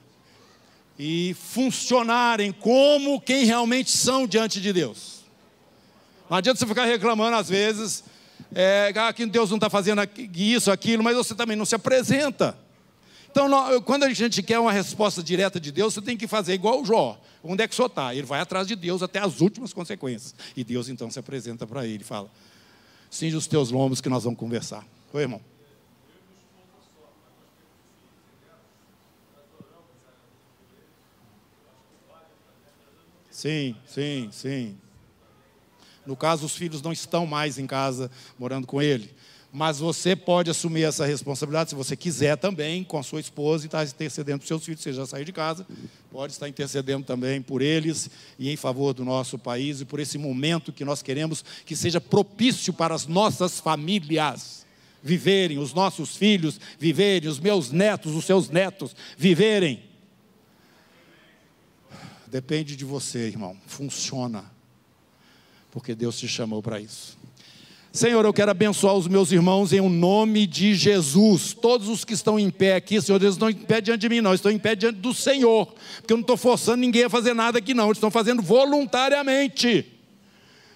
e 0.98 1.36
funcionarem 1.38 2.50
como 2.50 3.20
quem 3.20 3.44
realmente 3.44 3.92
são 3.92 4.26
diante 4.26 4.60
de 4.60 4.72
Deus. 4.72 5.20
Não 6.28 6.36
adianta 6.36 6.58
você 6.58 6.66
ficar 6.66 6.86
reclamando 6.86 7.36
às 7.36 7.48
vezes, 7.48 8.02
é, 8.52 8.92
ah, 8.96 9.12
que 9.12 9.24
Deus 9.24 9.50
não 9.50 9.56
está 9.58 9.70
fazendo 9.70 10.02
isso, 10.34 10.68
aquilo, 10.68 11.04
mas 11.04 11.16
você 11.16 11.32
também 11.32 11.56
não 11.56 11.64
se 11.64 11.76
apresenta. 11.76 12.58
Então, 13.34 13.82
quando 13.82 14.04
a 14.04 14.14
gente 14.14 14.40
quer 14.44 14.60
uma 14.60 14.70
resposta 14.70 15.20
direta 15.20 15.58
de 15.58 15.72
Deus, 15.72 15.92
você 15.92 16.00
tem 16.00 16.16
que 16.16 16.28
fazer 16.28 16.54
igual 16.54 16.80
o 16.80 16.86
Jó. 16.86 17.20
Onde 17.42 17.64
é 17.64 17.66
que 17.66 17.82
o 17.82 17.86
está? 17.86 18.14
Ele 18.14 18.24
vai 18.24 18.38
atrás 18.38 18.64
de 18.64 18.76
Deus 18.76 19.02
até 19.02 19.18
as 19.18 19.40
últimas 19.40 19.72
consequências. 19.72 20.32
E 20.56 20.62
Deus 20.62 20.88
então 20.88 21.10
se 21.10 21.18
apresenta 21.18 21.66
para 21.66 21.84
ele 21.84 22.02
e 22.02 22.06
fala: 22.06 22.30
Cinge 23.10 23.34
os 23.34 23.48
teus 23.48 23.72
lombos 23.72 24.00
que 24.00 24.08
nós 24.08 24.22
vamos 24.22 24.38
conversar. 24.38 24.86
Oi, 25.12 25.22
irmão. 25.22 25.40
Sim, 33.32 33.74
sim, 33.84 34.28
sim. 34.30 34.78
No 36.06 36.14
caso, 36.14 36.46
os 36.46 36.54
filhos 36.54 36.80
não 36.80 36.92
estão 36.92 37.26
mais 37.26 37.58
em 37.58 37.66
casa 37.66 38.12
morando 38.38 38.64
com 38.64 38.80
ele 38.80 39.12
mas 39.56 39.78
você 39.78 40.16
pode 40.16 40.50
assumir 40.50 40.82
essa 40.82 41.06
responsabilidade 41.06 41.70
se 41.70 41.76
você 41.76 41.96
quiser 41.96 42.36
também, 42.36 42.82
com 42.82 42.98
a 42.98 43.04
sua 43.04 43.20
esposa, 43.20 43.64
e 43.64 43.66
estar 43.68 43.84
intercedendo 43.84 44.40
por 44.40 44.48
seus 44.48 44.64
filhos, 44.64 44.80
você 44.80 44.92
já 44.92 45.06
saiu 45.06 45.24
de 45.24 45.32
casa, 45.32 45.64
pode 46.10 46.32
estar 46.32 46.48
intercedendo 46.48 47.06
também 47.06 47.40
por 47.40 47.62
eles 47.62 48.10
e 48.36 48.50
em 48.50 48.56
favor 48.56 48.92
do 48.92 49.04
nosso 49.04 49.38
país 49.38 49.80
e 49.80 49.84
por 49.84 50.00
esse 50.00 50.18
momento 50.18 50.72
que 50.72 50.84
nós 50.84 51.02
queremos 51.02 51.44
que 51.64 51.76
seja 51.76 52.00
propício 52.00 52.72
para 52.72 52.96
as 52.96 53.06
nossas 53.06 53.60
famílias 53.60 54.66
viverem, 55.00 55.58
os 55.58 55.72
nossos 55.72 56.16
filhos 56.16 56.58
viverem, 56.76 57.28
os 57.28 57.38
meus 57.38 57.70
netos, 57.70 58.12
os 58.12 58.24
seus 58.24 58.48
netos 58.48 58.96
viverem. 59.16 59.84
Depende 62.26 62.74
de 62.74 62.84
você, 62.84 63.28
irmão. 63.28 63.56
Funciona. 63.68 64.50
Porque 65.70 65.94
Deus 65.94 66.18
te 66.18 66.26
chamou 66.26 66.60
para 66.60 66.80
isso. 66.80 67.16
Senhor, 67.94 68.24
eu 68.24 68.32
quero 68.32 68.50
abençoar 68.50 68.96
os 68.96 69.06
meus 69.06 69.30
irmãos 69.30 69.72
em 69.72 69.78
o 69.78 69.88
nome 69.88 70.48
de 70.48 70.74
Jesus. 70.74 71.54
Todos 71.54 71.88
os 71.88 72.04
que 72.04 72.12
estão 72.12 72.36
em 72.36 72.50
pé 72.50 72.74
aqui, 72.74 73.00
Senhor, 73.00 73.22
eles 73.22 73.38
não 73.38 73.48
estão 73.48 73.62
em 73.62 73.66
pé 73.66 73.80
diante 73.80 74.00
de 74.00 74.08
mim, 74.08 74.20
não, 74.20 74.34
estão 74.34 74.50
em 74.50 74.58
pé 74.58 74.74
diante 74.74 74.98
do 74.98 75.14
Senhor. 75.14 75.72
Porque 75.98 76.12
eu 76.12 76.16
não 76.16 76.22
estou 76.22 76.36
forçando 76.36 76.78
ninguém 76.78 77.04
a 77.04 77.08
fazer 77.08 77.34
nada 77.34 77.58
aqui, 77.58 77.72
não, 77.72 77.84
eles 77.84 77.98
estão 77.98 78.10
fazendo 78.10 78.42
voluntariamente. 78.42 79.86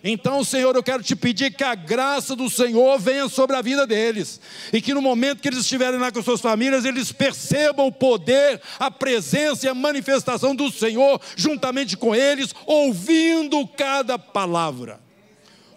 Então, 0.04 0.44
Senhor, 0.44 0.76
eu 0.76 0.82
quero 0.82 1.02
te 1.02 1.16
pedir 1.16 1.52
que 1.52 1.64
a 1.64 1.74
graça 1.74 2.36
do 2.36 2.48
Senhor 2.48 3.00
venha 3.00 3.28
sobre 3.28 3.56
a 3.56 3.62
vida 3.62 3.84
deles, 3.84 4.40
e 4.72 4.80
que 4.80 4.94
no 4.94 5.02
momento 5.02 5.42
que 5.42 5.48
eles 5.48 5.62
estiverem 5.62 5.98
lá 5.98 6.12
com 6.12 6.22
suas 6.22 6.40
famílias, 6.40 6.84
eles 6.84 7.10
percebam 7.10 7.88
o 7.88 7.92
poder, 7.92 8.62
a 8.78 8.92
presença 8.92 9.66
e 9.66 9.68
a 9.68 9.74
manifestação 9.74 10.54
do 10.54 10.70
Senhor 10.70 11.20
juntamente 11.34 11.96
com 11.96 12.14
eles, 12.14 12.54
ouvindo 12.64 13.66
cada 13.66 14.16
palavra 14.16 15.07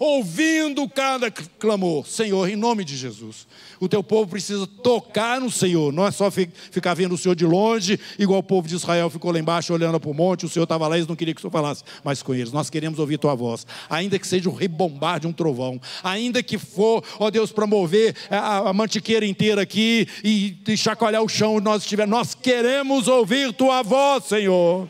ouvindo 0.02 0.90
cada 0.90 1.30
clamor. 1.30 2.08
Senhor, 2.08 2.50
em 2.50 2.56
nome 2.56 2.84
de 2.84 2.98
Jesus. 2.98 3.46
O 3.80 3.88
teu 3.88 4.02
povo 4.02 4.32
precisa 4.32 4.66
tocar 4.66 5.40
no 5.40 5.52
Senhor, 5.52 5.94
não 5.94 6.08
é 6.08 6.10
só 6.10 6.32
ficar 6.32 6.96
vendo 6.96 7.14
o 7.14 7.18
Senhor 7.18 7.36
de 7.36 7.46
longe, 7.46 8.00
igual 8.18 8.40
o 8.40 8.44
povo 8.44 8.68
de 8.68 8.74
Israel 8.74 9.12
ficou 9.12 9.32
lá 9.32 9.38
embaixo 9.38 9.72
olhando 9.72 10.00
para 10.00 10.10
o 10.10 10.14
monte, 10.14 10.44
o 10.44 10.50
Senhor 10.50 10.64
estava 10.64 10.88
lá 10.88 10.96
e 10.96 11.00
eles 11.00 11.08
não 11.08 11.16
queriam 11.16 11.36
que 11.36 11.40
o 11.40 11.44
Senhor 11.44 11.52
falasse 11.52 11.84
mais 12.04 12.24
com 12.24 12.34
eles. 12.34 12.52
Nós 12.52 12.68
queremos 12.68 12.98
ouvir 12.98 13.20
tua 13.20 13.36
voz, 13.36 13.68
ainda 13.88 14.18
que 14.18 14.26
seja 14.26 14.50
o 14.50 14.56
rebombar 14.56 15.20
de 15.20 15.28
um 15.28 15.34
trovão, 15.34 15.80
ainda 16.04 16.42
que 16.42 16.58
for, 16.58 17.04
ó 17.20 17.30
Deus, 17.30 17.52
para 17.52 17.68
mover 17.68 18.16
a, 18.28 18.70
a 18.70 18.74
mantiqueira 18.74 19.26
inteira 19.26 19.62
aqui 19.62 20.08
e, 20.24 20.58
e 20.68 20.76
chacoalhar 20.76 21.22
o 21.22 21.30
chão 21.30 21.58
onde 21.58 21.66
nós 21.66 21.84
estivermos. 21.84 22.18
Nós 22.18 22.34
queremos 22.34 23.08
ouvir 23.08 23.54
tua 23.54 23.84
voz, 23.84 24.24
Senhor. 24.24 24.90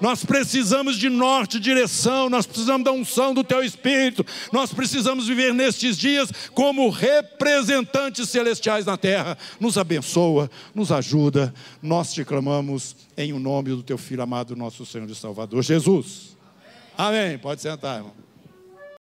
Nós 0.00 0.24
precisamos 0.24 0.96
de 0.96 1.08
norte, 1.08 1.58
direção, 1.58 2.30
nós 2.30 2.46
precisamos 2.46 2.84
da 2.84 2.92
unção 2.92 3.34
do 3.34 3.42
Teu 3.42 3.62
Espírito, 3.62 4.24
nós 4.52 4.72
precisamos 4.72 5.26
viver 5.26 5.52
nestes 5.52 5.96
dias 5.96 6.30
como 6.54 6.88
representantes 6.88 8.28
celestiais 8.28 8.86
na 8.86 8.96
terra. 8.96 9.36
Nos 9.58 9.76
abençoa, 9.76 10.50
nos 10.74 10.92
ajuda, 10.92 11.52
nós 11.82 12.12
te 12.12 12.24
clamamos 12.24 12.96
em 13.16 13.32
o 13.32 13.38
nome 13.38 13.70
do 13.70 13.82
Teu 13.82 13.98
Filho 13.98 14.22
amado, 14.22 14.54
nosso 14.54 14.86
Senhor 14.86 15.08
e 15.10 15.14
Salvador 15.14 15.62
Jesus. 15.62 16.36
Amém. 16.96 17.38
Pode 17.38 17.62
sentar, 17.62 17.98
irmão. 17.98 18.27